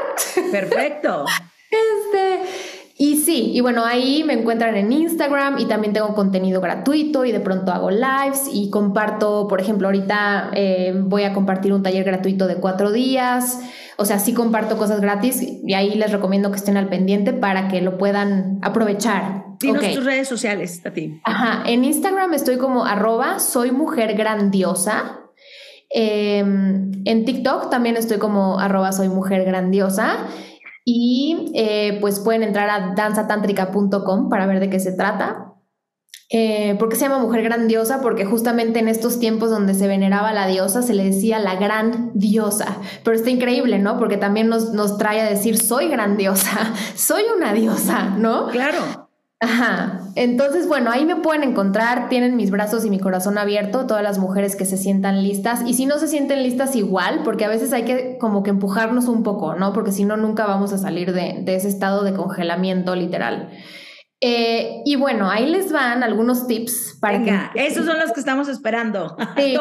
Perfecto. 0.52 1.24
este. 1.72 2.63
Y 2.96 3.18
sí, 3.18 3.52
y 3.54 3.60
bueno, 3.62 3.84
ahí 3.86 4.24
me 4.24 4.34
encuentran 4.34 4.76
en 4.76 4.92
Instagram 4.92 5.58
y 5.58 5.66
también 5.66 5.94
tengo 5.94 6.14
contenido 6.14 6.62
gratuito 6.62 7.26
y 7.26 7.32
de 7.32 7.40
pronto 7.40 7.72
hago 7.72 7.90
lives 7.90 8.48
y 8.54 8.70
comparto, 8.70 9.48
por 9.48 9.60
ejemplo, 9.60 9.88
ahorita 9.88 10.52
eh, 10.54 10.94
voy 10.96 11.24
a 11.24 11.34
compartir 11.34 11.74
un 11.74 11.82
taller 11.82 12.04
gratuito 12.04 12.46
de 12.46 12.58
cuatro 12.58 12.92
días, 12.92 13.60
o 13.98 14.06
sea, 14.06 14.20
sí 14.20 14.36
comparto 14.36 14.78
cosas 14.78 15.02
gratis 15.02 15.42
y 15.42 15.74
ahí 15.74 15.96
les 15.96 16.12
recomiendo 16.12 16.52
que 16.52 16.58
estén 16.58 16.78
al 16.78 16.88
pendiente 16.88 17.34
para 17.34 17.68
que 17.68 17.82
lo 17.82 17.98
puedan 17.98 18.60
aprovechar. 18.62 19.46
Dinos 19.60 19.92
tus 19.96 20.06
redes 20.06 20.28
sociales 20.28 20.86
a 20.86 20.92
ti. 20.92 21.20
Ajá, 21.24 21.64
en 21.66 21.84
Instagram 21.86 22.34
estoy 22.36 22.58
como 22.58 22.86
arroba 22.86 23.40
soy 23.40 23.72
mujer 23.72 24.14
grandiosa. 24.16 25.20
Em, 25.90 26.92
en 27.06 27.26
TikTok 27.26 27.70
también 27.70 27.98
estoy 27.98 28.18
como 28.18 28.60
arroba 28.60 28.92
soy 28.92 29.10
mujer 29.10 29.46
grandiosa. 29.46 30.28
Y 30.86 31.52
eh, 31.56 31.98
pues 32.02 32.20
pueden 32.20 32.44
entrar 32.44 32.70
a 32.70 32.94
danzatántrica.com 32.96 34.30
para 34.30 34.46
ver 34.46 34.60
de 34.60 34.70
qué 34.70 34.80
se 34.80 34.92
trata. 34.92 35.54
Eh, 36.30 36.76
¿Por 36.80 36.90
qué 36.90 36.96
se 36.96 37.04
llama 37.04 37.20
mujer 37.20 37.44
grandiosa? 37.44 38.02
Porque 38.02 38.26
justamente 38.26 38.80
en 38.80 38.88
estos 38.88 39.20
tiempos 39.20 39.52
donde 39.52 39.76
se 39.76 39.88
veneraba 39.88 40.34
la 40.34 40.48
diosa 40.48 40.82
se 40.82 40.94
le 40.94 41.04
decía 41.04 41.38
la 41.40 41.56
gran 41.56 42.12
diosa. 42.16 42.78
Pero 43.04 43.16
está 43.16 43.30
increíble, 43.30 43.78
¿no? 43.78 44.00
Porque 44.00 44.18
también 44.18 44.50
nos, 44.50 44.74
nos 44.74 44.98
trae 44.98 45.22
a 45.22 45.30
decir 45.30 45.58
soy 45.58 45.90
grandiosa, 45.90 46.74
soy 46.96 47.24
una 47.36 47.54
diosa, 47.54 48.16
¿no? 48.18 48.48
Claro. 48.48 49.03
Ajá. 49.44 50.00
Entonces, 50.16 50.68
bueno, 50.68 50.90
ahí 50.90 51.06
me 51.06 51.18
pueden 51.18 51.44
encontrar, 51.44 52.08
tienen 52.08 52.36
mis 52.36 52.50
brazos 52.50 52.86
y 52.86 52.90
mi 52.90 53.00
corazón 53.00 53.38
abierto, 53.38 53.86
todas 53.86 54.04
las 54.04 54.18
mujeres 54.20 54.56
que 54.56 54.66
se 54.66 54.78
sientan 54.78 55.22
listas. 55.22 55.62
Y 55.66 55.74
si 55.74 55.86
no 55.86 55.98
se 56.00 56.08
sienten 56.08 56.44
listas 56.44 56.76
igual, 56.76 57.22
porque 57.24 57.46
a 57.46 57.50
veces 57.50 57.74
hay 57.74 57.84
que 57.84 58.18
como 58.20 58.44
que 58.44 58.52
empujarnos 58.52 59.08
un 59.08 59.24
poco, 59.24 59.56
¿no? 59.56 59.74
Porque 59.74 59.92
si 59.92 60.06
no, 60.06 60.16
nunca 60.16 60.46
vamos 60.46 60.72
a 60.72 60.78
salir 60.78 61.14
de, 61.14 61.44
ese 61.48 61.68
estado 61.68 62.04
de 62.04 62.14
congelamiento 62.14 62.96
literal. 62.96 63.50
Eh, 64.22 64.82
y 64.86 64.96
bueno, 64.96 65.30
ahí 65.30 65.50
les 65.50 65.72
van 65.74 66.02
algunos 66.04 66.48
tips 66.48 66.98
para 67.02 67.20
Venga, 67.20 67.52
esos 67.56 67.86
son 67.86 68.00
los 68.00 68.14
que 68.14 68.20
estamos 68.20 68.48
esperando. 68.48 69.18
Sí. 69.38 69.58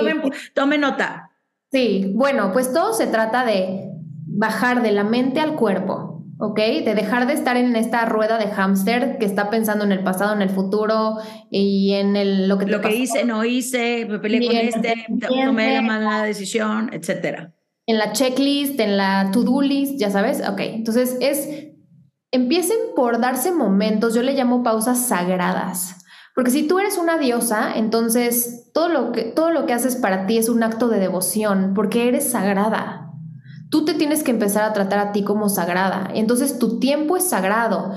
tomen 0.55 0.81
nota. 0.81 1.31
Sí, 1.73 2.13
bueno, 2.15 2.53
pues 2.53 2.73
todo 2.73 2.93
se 2.93 3.07
trata 3.07 3.45
de 3.45 3.89
bajar 4.27 4.83
de 4.83 4.93
la 4.93 5.05
mente 5.05 5.41
al 5.41 5.57
cuerpo. 5.57 6.12
¿Ok? 6.43 6.59
De 6.59 6.95
dejar 6.97 7.29
de 7.29 7.35
estar 7.35 7.57
en 7.57 7.77
esta 7.77 8.05
rueda 8.05 8.37
de 8.37 8.49
hámster 8.49 9.17
que 9.19 9.25
está 9.25 9.49
pensando 9.49 9.85
en 9.85 9.93
el 9.93 10.03
pasado, 10.03 10.35
en 10.35 10.43
el 10.43 10.51
futuro 10.51 11.19
y 11.53 11.93
en 11.93 12.17
el, 12.17 12.49
lo 12.49 12.59
que 12.59 12.67
Lo 12.67 12.81
que 12.81 12.97
hice, 12.97 13.25
no 13.25 13.45
hice, 13.45 14.07
me 14.07 14.19
peleé 14.19 14.45
con 14.45 14.57
este, 14.57 15.07
tomé 15.29 15.75
la 15.75 15.83
mala 15.83 16.25
decisión, 16.25 16.91
etcétera. 16.93 17.55
En 17.87 17.97
la 17.97 18.13
checklist, 18.13 18.81
en 18.81 18.97
la 18.97 19.31
to-do 19.33 19.63
list, 19.63 20.01
ya 20.01 20.11
sabes, 20.11 20.43
ok. 20.47 20.59
Entonces 20.59 21.17
es, 21.21 21.49
empiecen 22.33 22.79
por 22.97 23.21
darse 23.21 23.53
momentos, 23.53 24.13
yo 24.13 24.23
le 24.23 24.33
llamo 24.33 24.65
pausas 24.65 24.99
sagradas. 24.99 26.05
Porque 26.35 26.51
si 26.51 26.67
tú 26.67 26.81
eres 26.81 26.99
una 26.99 27.19
diosa, 27.19 27.77
entonces 27.77 28.73
todo 28.75 28.89
lo 28.89 29.13
que, 29.13 29.23
todo 29.23 29.51
lo 29.51 29.65
que 29.67 29.75
haces 29.75 29.95
para 29.95 30.27
ti 30.27 30.39
es 30.39 30.49
un 30.49 30.65
acto 30.65 30.89
de 30.89 30.99
devoción, 30.99 31.73
porque 31.73 32.09
eres 32.09 32.33
sagrada 32.33 33.02
tú 33.73 33.87
te 33.87 33.95
tienes 33.95 34.23
que 34.23 34.31
empezar 34.31 34.65
a 34.65 34.75
tratar 34.75 34.99
a 34.99 35.13
ti 35.13 35.25
como 35.25 35.49
sagrada. 35.49 36.11
Entonces 36.15 36.59
tu 36.59 36.79
tiempo 36.79 37.17
es 37.17 37.25
sagrado 37.25 37.93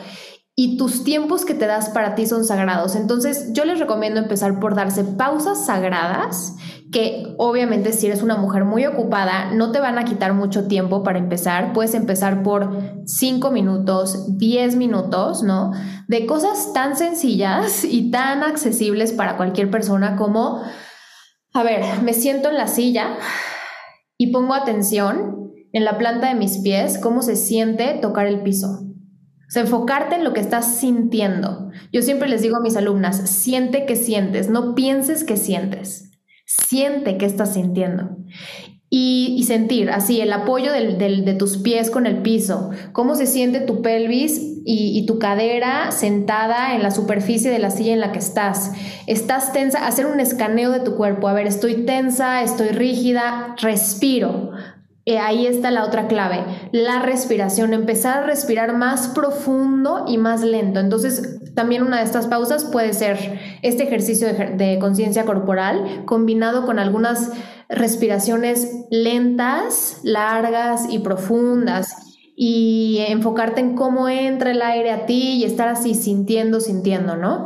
y 0.56 0.78
tus 0.78 1.04
tiempos 1.04 1.44
que 1.44 1.54
te 1.54 1.68
das 1.68 1.90
para 1.90 2.16
ti 2.16 2.26
son 2.26 2.46
sagrados. 2.46 2.96
Entonces 2.96 3.52
yo 3.52 3.66
les 3.66 3.78
recomiendo 3.78 4.22
empezar 4.22 4.62
por 4.62 4.74
darse 4.74 5.04
pausas 5.04 5.66
sagradas 5.66 6.56
que 6.94 7.36
obviamente 7.38 7.92
si 7.92 8.08
eres 8.08 8.24
una 8.24 8.38
mujer 8.38 8.64
muy 8.64 8.86
ocupada 8.86 9.52
no 9.52 9.74
te 9.74 9.82
van 9.82 9.98
a 9.98 10.06
quitar 10.06 10.34
mucho 10.34 10.66
tiempo 10.66 11.04
para 11.04 11.20
empezar. 11.20 11.74
Puedes 11.74 11.94
empezar 11.94 12.42
por 12.42 12.72
5 13.06 13.52
minutos, 13.52 14.38
10 14.38 14.78
minutos, 14.78 15.44
¿no? 15.44 15.74
De 16.08 16.26
cosas 16.26 16.72
tan 16.72 16.96
sencillas 16.96 17.84
y 17.84 18.12
tan 18.12 18.44
accesibles 18.44 19.12
para 19.12 19.36
cualquier 19.36 19.70
persona 19.70 20.16
como, 20.16 20.62
a 21.54 21.64
ver, 21.64 21.84
me 22.02 22.14
siento 22.14 22.48
en 22.48 22.56
la 22.56 22.68
silla 22.68 23.18
y 24.18 24.32
pongo 24.32 24.54
atención 24.54 25.35
en 25.76 25.84
la 25.84 25.98
planta 25.98 26.30
de 26.30 26.36
mis 26.36 26.60
pies 26.60 26.98
cómo 26.98 27.22
se 27.22 27.36
siente 27.36 28.00
tocar 28.02 28.28
el 28.28 28.40
piso. 28.40 28.80
O 29.46 29.50
sea, 29.50 29.64
enfocarte 29.64 30.16
en 30.16 30.24
lo 30.24 30.32
que 30.32 30.40
estás 30.40 30.78
sintiendo. 30.78 31.70
Yo 31.92 32.02
siempre 32.02 32.30
les 32.30 32.42
digo 32.42 32.56
a 32.56 32.62
mis 32.62 32.78
alumnas, 32.78 33.30
siente 33.30 33.86
que 33.86 33.98
sientes, 33.98 34.50
no 34.50 34.74
pienses 34.74 35.26
que 35.26 35.36
sientes, 35.36 36.12
siente 36.46 37.18
que 37.18 37.26
estás 37.26 37.56
sintiendo. 37.56 38.16
Y, 38.90 39.44
sentir 39.46 39.90
así 39.90 40.22
el 40.22 40.32
apoyo 40.32 40.72
de 40.72 41.36
tus 41.38 41.58
pies 41.58 41.92
con 41.92 42.06
el 42.06 42.22
piso, 42.22 42.70
cómo 42.94 43.16
se 43.16 43.26
siente 43.26 43.60
tu 43.60 43.82
pelvis 43.82 44.40
y, 44.66 44.98
y, 44.98 45.06
tu 45.06 45.20
cadera 45.20 45.92
sentada 45.92 46.74
en 46.74 46.84
la 46.84 46.92
superficie 46.92 47.52
de 47.52 47.60
la 47.60 47.70
silla 47.70 47.92
en 47.92 48.00
la 48.00 48.14
que 48.14 48.20
estás. 48.20 48.72
Estás 49.08 49.52
tensa, 49.52 49.86
hacer 49.86 50.06
un 50.06 50.22
escaneo 50.22 50.72
de 50.72 50.80
tu 50.80 50.96
cuerpo. 50.96 51.28
A 51.28 51.34
ver, 51.34 51.48
estoy 51.48 51.86
tensa, 51.86 52.42
estoy 52.44 52.70
rígida, 52.70 53.56
respiro. 53.62 54.52
Eh, 55.08 55.20
ahí 55.20 55.46
está 55.46 55.70
la 55.70 55.86
otra 55.86 56.08
clave, 56.08 56.44
la 56.72 57.00
respiración, 57.00 57.74
empezar 57.74 58.24
a 58.24 58.26
respirar 58.26 58.76
más 58.76 59.10
profundo 59.10 60.06
y 60.08 60.18
más 60.18 60.42
lento. 60.42 60.80
Entonces, 60.80 61.54
también 61.54 61.84
una 61.84 61.98
de 61.98 62.06
estas 62.06 62.26
pausas 62.26 62.66
puede 62.66 62.92
ser 62.94 63.40
este 63.62 63.84
ejercicio 63.84 64.28
de, 64.28 64.80
conciencia 64.80 65.26
corporal 65.26 66.04
combinado 66.06 66.66
con 66.66 66.80
algunas 66.80 67.32
respiraciones 67.70 68.88
lentas, 68.90 70.00
largas 70.02 70.88
y 70.90 70.98
profundas 70.98 72.18
y 72.36 72.98
enfocarte 73.08 73.62
en 73.62 73.76
cómo 73.76 74.10
entra 74.10 74.52
el 74.52 74.62
aire 74.64 74.92
a 74.92 75.06
ti 75.06 75.36
y 75.36 75.44
estar 75.44 75.68
así 75.68 75.94
sintiendo, 75.94 76.60
sintiendo, 76.60 77.16
¿no? 77.16 77.46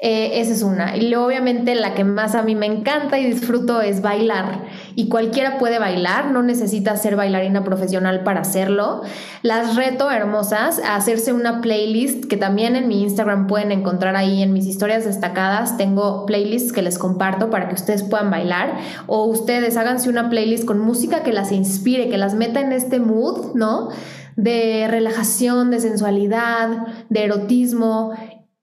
Eh, 0.00 0.40
esa 0.40 0.52
es 0.52 0.62
una. 0.62 0.96
Y 0.96 1.08
luego, 1.08 1.26
obviamente, 1.26 1.74
la 1.74 1.94
que 1.94 2.04
más 2.04 2.36
a 2.36 2.42
mí 2.42 2.54
me 2.54 2.66
encanta 2.66 3.18
y 3.18 3.26
disfruto 3.26 3.80
es 3.80 4.00
bailar. 4.00 4.66
Y 4.98 5.08
cualquiera 5.08 5.58
puede 5.58 5.78
bailar, 5.78 6.32
no 6.32 6.42
necesita 6.42 6.96
ser 6.96 7.14
bailarina 7.14 7.62
profesional 7.62 8.24
para 8.24 8.40
hacerlo. 8.40 9.02
Las 9.42 9.76
reto, 9.76 10.10
hermosas, 10.10 10.80
a 10.80 10.96
hacerse 10.96 11.32
una 11.32 11.60
playlist 11.60 12.24
que 12.24 12.36
también 12.36 12.74
en 12.74 12.88
mi 12.88 13.02
Instagram 13.02 13.46
pueden 13.46 13.70
encontrar 13.70 14.16
ahí 14.16 14.42
en 14.42 14.52
mis 14.52 14.66
historias 14.66 15.04
destacadas. 15.04 15.76
Tengo 15.76 16.26
playlists 16.26 16.72
que 16.72 16.82
les 16.82 16.98
comparto 16.98 17.48
para 17.48 17.68
que 17.68 17.76
ustedes 17.76 18.02
puedan 18.02 18.32
bailar. 18.32 18.76
O 19.06 19.26
ustedes 19.26 19.76
háganse 19.76 20.08
una 20.08 20.30
playlist 20.30 20.64
con 20.64 20.80
música 20.80 21.22
que 21.22 21.32
las 21.32 21.52
inspire, 21.52 22.08
que 22.08 22.18
las 22.18 22.34
meta 22.34 22.60
en 22.60 22.72
este 22.72 22.98
mood, 22.98 23.54
¿no? 23.54 23.90
de 24.34 24.86
relajación, 24.88 25.70
de 25.70 25.78
sensualidad, 25.78 26.88
de 27.08 27.24
erotismo 27.24 28.14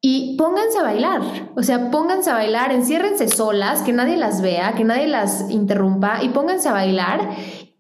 y 0.07 0.35
pónganse 0.37 0.77
a 0.77 0.83
bailar, 0.83 1.21
o 1.55 1.63
sea, 1.63 1.89
pónganse 1.89 2.29
a 2.29 2.35
bailar, 2.35 2.71
enciérrense 2.71 3.27
solas, 3.27 3.81
que 3.81 3.91
nadie 3.91 4.17
las 4.17 4.39
vea, 4.39 4.73
que 4.75 4.83
nadie 4.83 5.07
las 5.07 5.49
interrumpa 5.49 6.19
y 6.21 6.29
pónganse 6.29 6.69
a 6.69 6.73
bailar 6.73 7.31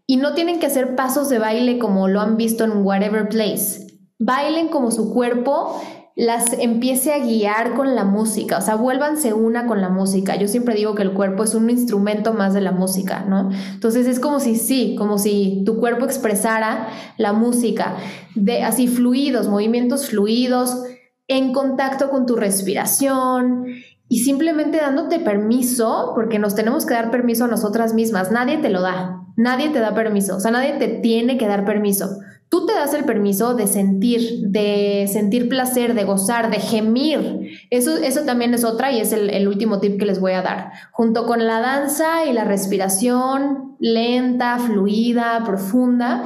y 0.07 0.17
no 0.17 0.33
tienen 0.33 0.59
que 0.59 0.65
hacer 0.65 0.95
pasos 0.95 1.29
de 1.29 1.37
baile 1.37 1.77
como 1.77 2.07
lo 2.07 2.21
han 2.21 2.35
visto 2.35 2.63
en 2.63 2.83
whatever 2.83 3.29
place. 3.29 4.01
Bailen 4.17 4.69
como 4.69 4.89
su 4.89 5.13
cuerpo 5.13 5.79
las 6.15 6.53
empiece 6.53 7.13
a 7.13 7.19
guiar 7.19 7.75
con 7.75 7.93
la 7.93 8.05
música, 8.05 8.57
o 8.57 8.61
sea, 8.61 8.73
vuélvanse 8.73 9.33
una 9.33 9.67
con 9.67 9.79
la 9.79 9.89
música. 9.89 10.35
Yo 10.35 10.47
siempre 10.47 10.73
digo 10.73 10.95
que 10.95 11.03
el 11.03 11.13
cuerpo 11.13 11.43
es 11.43 11.53
un 11.53 11.69
instrumento 11.69 12.33
más 12.33 12.55
de 12.55 12.61
la 12.61 12.71
música, 12.71 13.23
¿no? 13.27 13.51
Entonces 13.71 14.07
es 14.07 14.19
como 14.19 14.39
si 14.39 14.55
sí, 14.55 14.95
como 14.97 15.19
si 15.19 15.61
tu 15.63 15.79
cuerpo 15.79 16.05
expresara 16.05 16.87
la 17.17 17.33
música, 17.33 17.97
de 18.33 18.63
así 18.63 18.87
fluidos, 18.87 19.47
movimientos 19.47 20.07
fluidos, 20.07 20.81
en 21.27 21.53
contacto 21.53 22.09
con 22.09 22.25
tu 22.25 22.35
respiración 22.35 23.65
y 24.07 24.19
simplemente 24.19 24.77
dándote 24.77 25.19
permiso, 25.19 26.11
porque 26.13 26.39
nos 26.39 26.55
tenemos 26.55 26.85
que 26.85 26.93
dar 26.93 27.11
permiso 27.11 27.45
a 27.45 27.47
nosotras 27.47 27.93
mismas. 27.93 28.31
Nadie 28.31 28.57
te 28.57 28.69
lo 28.69 28.81
da, 28.81 29.25
nadie 29.35 29.69
te 29.69 29.79
da 29.79 29.95
permiso, 29.95 30.37
o 30.37 30.39
sea, 30.39 30.51
nadie 30.51 30.73
te 30.73 30.87
tiene 30.87 31.37
que 31.37 31.47
dar 31.47 31.65
permiso. 31.65 32.19
Tú 32.47 32.67
te 32.67 32.73
das 32.73 32.93
el 32.93 33.05
permiso 33.05 33.55
de 33.55 33.65
sentir, 33.65 34.49
de 34.49 35.09
sentir 35.11 35.49
placer, 35.49 35.95
de 35.95 36.03
gozar, 36.03 36.51
de 36.51 36.59
gemir. 36.59 37.49
Eso, 37.71 37.97
eso 37.97 38.21
también 38.21 38.53
es 38.53 38.63
otra 38.63 38.91
y 38.91 38.99
es 38.99 39.11
el, 39.13 39.31
el 39.31 39.47
último 39.47 39.79
tip 39.79 39.99
que 39.99 40.05
les 40.05 40.19
voy 40.19 40.33
a 40.33 40.43
dar. 40.43 40.71
Junto 40.91 41.25
con 41.25 41.45
la 41.47 41.59
danza 41.59 42.25
y 42.25 42.33
la 42.33 42.43
respiración 42.43 43.75
lenta, 43.79 44.59
fluida, 44.59 45.41
profunda, 45.43 46.23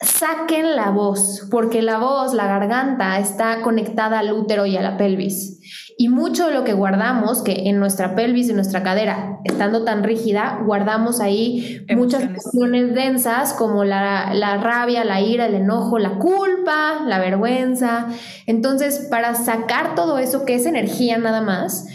saquen 0.00 0.76
la 0.76 0.90
voz, 0.90 1.48
porque 1.50 1.82
la 1.82 1.98
voz, 1.98 2.32
la 2.32 2.46
garganta, 2.46 3.18
está 3.18 3.62
conectada 3.62 4.20
al 4.20 4.32
útero 4.32 4.64
y 4.64 4.76
a 4.76 4.82
la 4.82 4.96
pelvis. 4.96 5.58
Y 6.00 6.08
mucho 6.08 6.46
de 6.46 6.54
lo 6.54 6.62
que 6.62 6.72
guardamos, 6.72 7.42
que 7.42 7.68
en 7.68 7.80
nuestra 7.80 8.14
pelvis 8.14 8.48
y 8.48 8.52
nuestra 8.52 8.84
cadera, 8.84 9.40
estando 9.42 9.82
tan 9.82 10.04
rígida, 10.04 10.60
guardamos 10.64 11.20
ahí 11.20 11.84
muchas 11.96 12.22
emociones 12.22 12.94
densas 12.94 13.52
como 13.52 13.82
la, 13.82 14.32
la 14.32 14.58
rabia, 14.58 15.04
la 15.04 15.20
ira, 15.20 15.46
el 15.46 15.56
enojo, 15.56 15.98
la 15.98 16.18
culpa, 16.18 17.00
la 17.04 17.18
vergüenza. 17.18 18.06
Entonces, 18.46 19.08
para 19.10 19.34
sacar 19.34 19.96
todo 19.96 20.18
eso 20.18 20.44
que 20.44 20.54
es 20.54 20.66
energía 20.66 21.18
nada 21.18 21.40
más, 21.40 21.86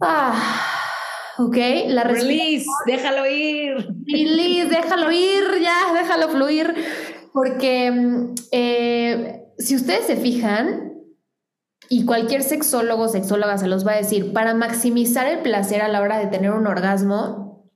ah, 0.00 0.34
¿ok? 1.38 1.56
La 1.88 2.04
Release, 2.04 2.66
déjalo 2.86 3.26
ir. 3.26 3.88
Release, 4.06 4.68
déjalo 4.68 5.10
ir, 5.12 5.44
ya, 5.62 5.92
déjalo 5.94 6.28
fluir. 6.28 6.74
Porque 7.34 8.32
eh, 8.52 9.42
si 9.58 9.74
ustedes 9.74 10.06
se 10.06 10.14
fijan, 10.14 10.92
y 11.88 12.04
cualquier 12.04 12.44
sexólogo 12.44 13.02
o 13.02 13.08
sexóloga 13.08 13.58
se 13.58 13.66
los 13.66 13.84
va 13.84 13.92
a 13.92 13.96
decir, 13.96 14.32
para 14.32 14.54
maximizar 14.54 15.26
el 15.26 15.40
placer 15.40 15.82
a 15.82 15.88
la 15.88 16.00
hora 16.00 16.18
de 16.18 16.28
tener 16.28 16.52
un 16.52 16.68
orgasmo, 16.68 17.68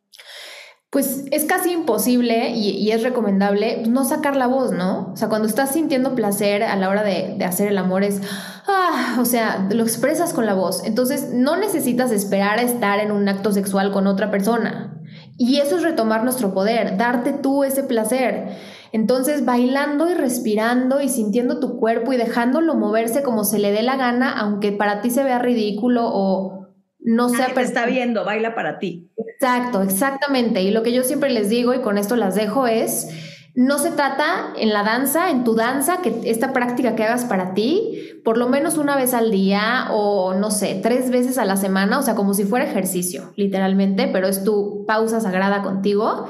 pues 0.91 1.25
es 1.33 1.45
casi 1.45 1.73
imposible 1.73 2.51
y, 2.51 2.91
es 2.93 3.03
recomendable 3.03 3.83
no 3.89 4.05
sacar 4.05 4.37
la 4.37 4.47
voz, 4.47 4.71
¿no? 4.71 5.11
O 5.13 5.17
sea, 5.17 5.29
cuando 5.29 5.49
estás 5.49 5.73
sintiendo 5.73 6.15
placer 6.15 6.63
a 6.63 6.77
la 6.77 6.89
hora 6.89 7.03
de, 7.03 7.35
de 7.37 7.45
hacer 7.45 7.67
el 7.67 7.77
amor 7.77 8.05
es, 8.05 8.23
ah, 8.69 9.19
o 9.21 9.25
sea, 9.25 9.67
lo 9.71 9.83
expresas 9.83 10.33
con 10.33 10.47
la 10.47 10.55
voz. 10.55 10.85
Entonces, 10.85 11.31
no 11.35 11.57
necesitas 11.57 12.13
esperar 12.13 12.61
a 12.61 12.63
estar 12.63 13.01
en 13.01 13.11
un 13.11 13.29
acto 13.29 13.53
sexual 13.53 13.91
con 13.91 14.07
otra 14.07 14.31
persona. 14.31 15.03
Y 15.37 15.59
eso 15.59 15.77
es 15.77 15.83
retomar 15.83 16.25
nuestro 16.25 16.55
poder, 16.55 16.97
darte 16.97 17.33
tú 17.33 17.65
ese 17.65 17.83
placer. 17.83 18.57
Entonces, 18.93 19.45
bailando 19.45 20.11
y 20.11 20.15
respirando 20.15 21.01
y 21.01 21.09
sintiendo 21.09 21.61
tu 21.61 21.79
cuerpo 21.79 22.13
y 22.13 22.17
dejándolo 22.17 22.75
moverse 22.75 23.23
como 23.23 23.45
se 23.45 23.59
le 23.59 23.73
dé 23.73 23.83
la 23.83 23.97
gana, 23.97 24.39
aunque 24.39 24.73
para 24.73 25.01
ti 25.01 25.11
se 25.11 25.25
vea 25.25 25.39
ridículo 25.39 26.03
o 26.07 26.69
no 27.01 27.29
sea... 27.29 27.53
Te 27.55 27.61
está 27.61 27.87
viendo, 27.87 28.25
baila 28.25 28.55
para 28.55 28.79
ti. 28.79 29.11
Exacto, 29.17 29.83
exactamente. 29.83 30.63
Y 30.63 30.71
lo 30.71 30.83
que 30.83 30.93
yo 30.93 31.05
siempre 31.05 31.31
les 31.31 31.49
digo, 31.49 31.75
y 31.75 31.81
con 31.81 31.99
esto 31.99 32.17
las 32.17 32.35
dejo, 32.35 32.67
es, 32.67 33.09
no 33.55 33.79
se 33.79 33.91
trata 33.91 34.53
en 34.57 34.73
la 34.73 34.83
danza, 34.83 35.31
en 35.31 35.45
tu 35.45 35.55
danza, 35.55 36.01
que 36.03 36.21
esta 36.25 36.53
práctica 36.53 36.97
que 36.97 37.05
hagas 37.05 37.25
para 37.25 37.55
ti, 37.55 38.21
por 38.25 38.39
lo 38.39 38.49
menos 38.49 38.79
una 38.79 38.97
vez 38.97 39.15
al 39.15 39.31
día 39.31 39.89
o 39.91 40.35
no 40.35 40.51
sé, 40.51 40.81
tres 40.83 41.11
veces 41.11 41.39
a 41.39 41.45
la 41.45 41.57
semana, 41.57 41.99
o 41.99 42.03
sea, 42.03 42.15
como 42.15 42.35
si 42.35 42.45
fuera 42.45 42.65
ejercicio, 42.65 43.33
literalmente, 43.37 44.09
pero 44.13 44.29
es 44.29 44.45
tu 44.45 44.85
pausa 44.87 45.21
sagrada 45.21 45.63
contigo 45.63 46.27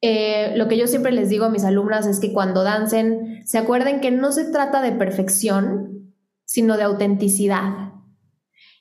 eh, 0.00 0.52
lo 0.56 0.68
que 0.68 0.76
yo 0.76 0.86
siempre 0.86 1.12
les 1.12 1.28
digo 1.28 1.44
a 1.44 1.50
mis 1.50 1.64
alumnas 1.64 2.06
es 2.06 2.20
que 2.20 2.32
cuando 2.32 2.62
dancen, 2.62 3.42
se 3.46 3.58
acuerden 3.58 4.00
que 4.00 4.10
no 4.10 4.32
se 4.32 4.44
trata 4.44 4.80
de 4.80 4.92
perfección, 4.92 6.14
sino 6.44 6.76
de 6.76 6.84
autenticidad. 6.84 7.92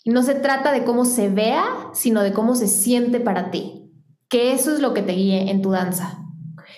Y 0.04 0.12
no 0.12 0.24
se 0.24 0.36
trata 0.36 0.72
de 0.72 0.84
cómo 0.84 1.06
se 1.06 1.30
vea, 1.30 1.66
sino 1.94 2.22
de 2.22 2.34
cómo 2.34 2.56
se 2.56 2.68
siente 2.68 3.20
para 3.20 3.52
ti. 3.52 3.92
Que 4.30 4.54
eso 4.54 4.74
es 4.74 4.80
lo 4.80 4.94
que 4.94 5.02
te 5.02 5.14
guíe 5.14 5.50
en 5.50 5.62
tu 5.62 5.72
danza. 5.72 6.20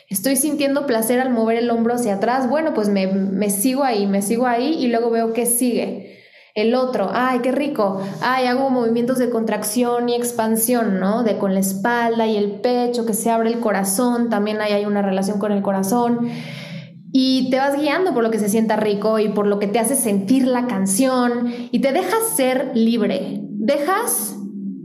Estoy 0.07 0.35
sintiendo 0.35 0.87
placer 0.87 1.19
al 1.19 1.29
mover 1.29 1.57
el 1.57 1.69
hombro 1.69 1.93
hacia 1.93 2.15
atrás. 2.15 2.49
Bueno, 2.49 2.73
pues 2.73 2.89
me, 2.89 3.07
me 3.07 3.49
sigo 3.49 3.83
ahí, 3.83 4.07
me 4.07 4.21
sigo 4.21 4.47
ahí 4.47 4.73
y 4.83 4.87
luego 4.87 5.11
veo 5.11 5.33
qué 5.33 5.45
sigue. 5.45 6.18
El 6.59 6.75
otro, 6.75 7.09
ay, 7.13 7.39
qué 7.39 7.51
rico. 7.51 8.01
Ay, 8.21 8.45
hago 8.45 8.69
movimientos 8.69 9.17
de 9.17 9.29
contracción 9.29 10.09
y 10.09 10.15
expansión, 10.15 10.99
¿no? 10.99 11.23
De 11.23 11.37
con 11.37 11.53
la 11.53 11.59
espalda 11.59 12.27
y 12.27 12.37
el 12.37 12.51
pecho, 12.61 13.05
que 13.05 13.13
se 13.13 13.29
abre 13.29 13.49
el 13.49 13.59
corazón. 13.59 14.29
También 14.29 14.61
hay, 14.61 14.73
hay 14.73 14.85
una 14.85 15.01
relación 15.01 15.39
con 15.39 15.51
el 15.51 15.61
corazón. 15.61 16.29
Y 17.11 17.49
te 17.49 17.57
vas 17.57 17.75
guiando 17.75 18.13
por 18.13 18.23
lo 18.23 18.31
que 18.31 18.39
se 18.39 18.49
sienta 18.49 18.75
rico 18.75 19.19
y 19.19 19.29
por 19.29 19.47
lo 19.47 19.57
que 19.59 19.67
te 19.67 19.79
hace 19.79 19.95
sentir 19.95 20.45
la 20.45 20.67
canción 20.67 21.51
y 21.71 21.79
te 21.79 21.91
dejas 21.91 22.19
ser 22.35 22.71
libre. 22.75 23.39
Dejas 23.41 24.35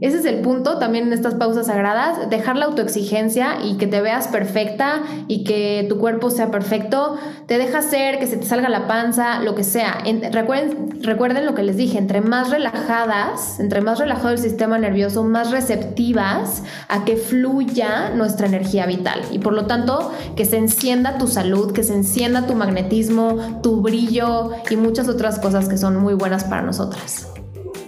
ese 0.01 0.17
es 0.17 0.25
el 0.25 0.41
punto 0.41 0.77
también 0.77 1.07
en 1.07 1.13
estas 1.13 1.35
pausas 1.35 1.67
sagradas, 1.67 2.29
dejar 2.29 2.57
la 2.57 2.65
autoexigencia 2.65 3.57
y 3.63 3.77
que 3.77 3.87
te 3.87 4.01
veas 4.01 4.27
perfecta 4.27 5.01
y 5.27 5.45
que 5.45 5.85
tu 5.87 5.99
cuerpo 5.99 6.29
sea 6.29 6.51
perfecto, 6.51 7.17
te 7.45 7.57
deja 7.57 7.81
ser, 7.81 8.19
que 8.19 8.27
se 8.27 8.35
te 8.35 8.45
salga 8.45 8.67
la 8.67 8.87
panza, 8.87 9.39
lo 9.39 9.55
que 9.55 9.63
sea. 9.63 10.03
recuerden, 10.31 11.01
recuerden 11.01 11.45
lo 11.45 11.55
que 11.55 11.63
les 11.63 11.77
dije, 11.77 11.97
entre 11.97 12.19
más 12.19 12.49
relajadas, 12.49 13.59
entre 13.59 13.81
más 13.81 13.99
relajado 13.99 14.29
el 14.29 14.37
sistema 14.37 14.77
nervioso, 14.77 15.23
más 15.23 15.51
receptivas 15.51 16.63
a 16.89 17.05
que 17.05 17.15
fluya 17.15 18.09
nuestra 18.09 18.47
energía 18.47 18.85
vital 18.85 19.21
y 19.31 19.39
por 19.39 19.53
lo 19.53 19.65
tanto 19.65 20.11
que 20.35 20.45
se 20.45 20.57
encienda 20.57 21.17
tu 21.17 21.27
salud, 21.27 21.71
que 21.71 21.83
se 21.83 21.93
encienda 21.93 22.47
tu 22.47 22.55
magnetismo, 22.55 23.61
tu 23.63 23.81
brillo 23.81 24.51
y 24.69 24.75
muchas 24.75 25.07
otras 25.07 25.39
cosas 25.39 25.69
que 25.69 25.77
son 25.77 25.95
muy 25.95 26.15
buenas 26.15 26.43
para 26.43 26.61
nosotras. 26.61 27.34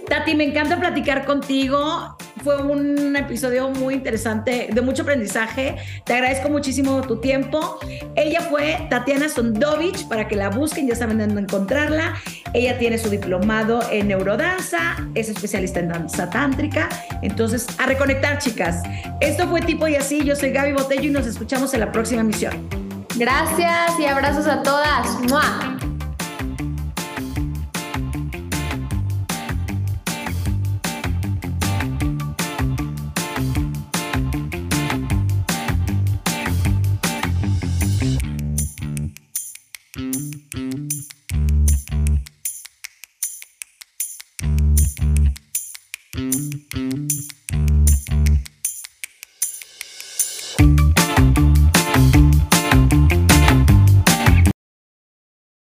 Tati, 0.08 0.34
me 0.34 0.44
encanta 0.44 0.78
platicar 0.78 1.26
contigo. 1.26 2.16
Fue 2.42 2.56
un 2.62 3.14
episodio 3.14 3.68
muy 3.68 3.94
interesante, 3.94 4.70
de 4.72 4.80
mucho 4.80 5.02
aprendizaje. 5.02 5.76
Te 6.04 6.14
agradezco 6.14 6.48
muchísimo 6.48 7.02
tu 7.02 7.20
tiempo. 7.20 7.78
Ella 8.16 8.40
fue 8.40 8.86
Tatiana 8.88 9.28
Sondovich, 9.28 10.08
para 10.08 10.26
que 10.26 10.36
la 10.36 10.48
busquen, 10.48 10.88
ya 10.88 10.94
saben 10.94 11.18
dónde 11.18 11.42
encontrarla. 11.42 12.14
Ella 12.54 12.78
tiene 12.78 12.96
su 12.96 13.10
diplomado 13.10 13.80
en 13.90 14.08
neurodanza, 14.08 14.96
es 15.14 15.28
especialista 15.28 15.80
en 15.80 15.88
danza 15.88 16.30
tántrica. 16.30 16.88
Entonces, 17.20 17.66
a 17.78 17.84
reconectar, 17.84 18.38
chicas. 18.38 18.82
Esto 19.20 19.46
fue 19.48 19.60
Tipo 19.60 19.88
y 19.88 19.96
Así. 19.96 20.24
Yo 20.24 20.34
soy 20.36 20.52
Gaby 20.52 20.72
Botello 20.72 21.04
y 21.04 21.10
nos 21.10 21.26
escuchamos 21.26 21.74
en 21.74 21.80
la 21.80 21.92
próxima 21.92 22.22
emisión. 22.22 22.68
Gracias 23.16 23.98
y 23.98 24.06
abrazos 24.06 24.46
a 24.46 24.62
todas. 24.62 25.20
¡Mua! 25.28 25.78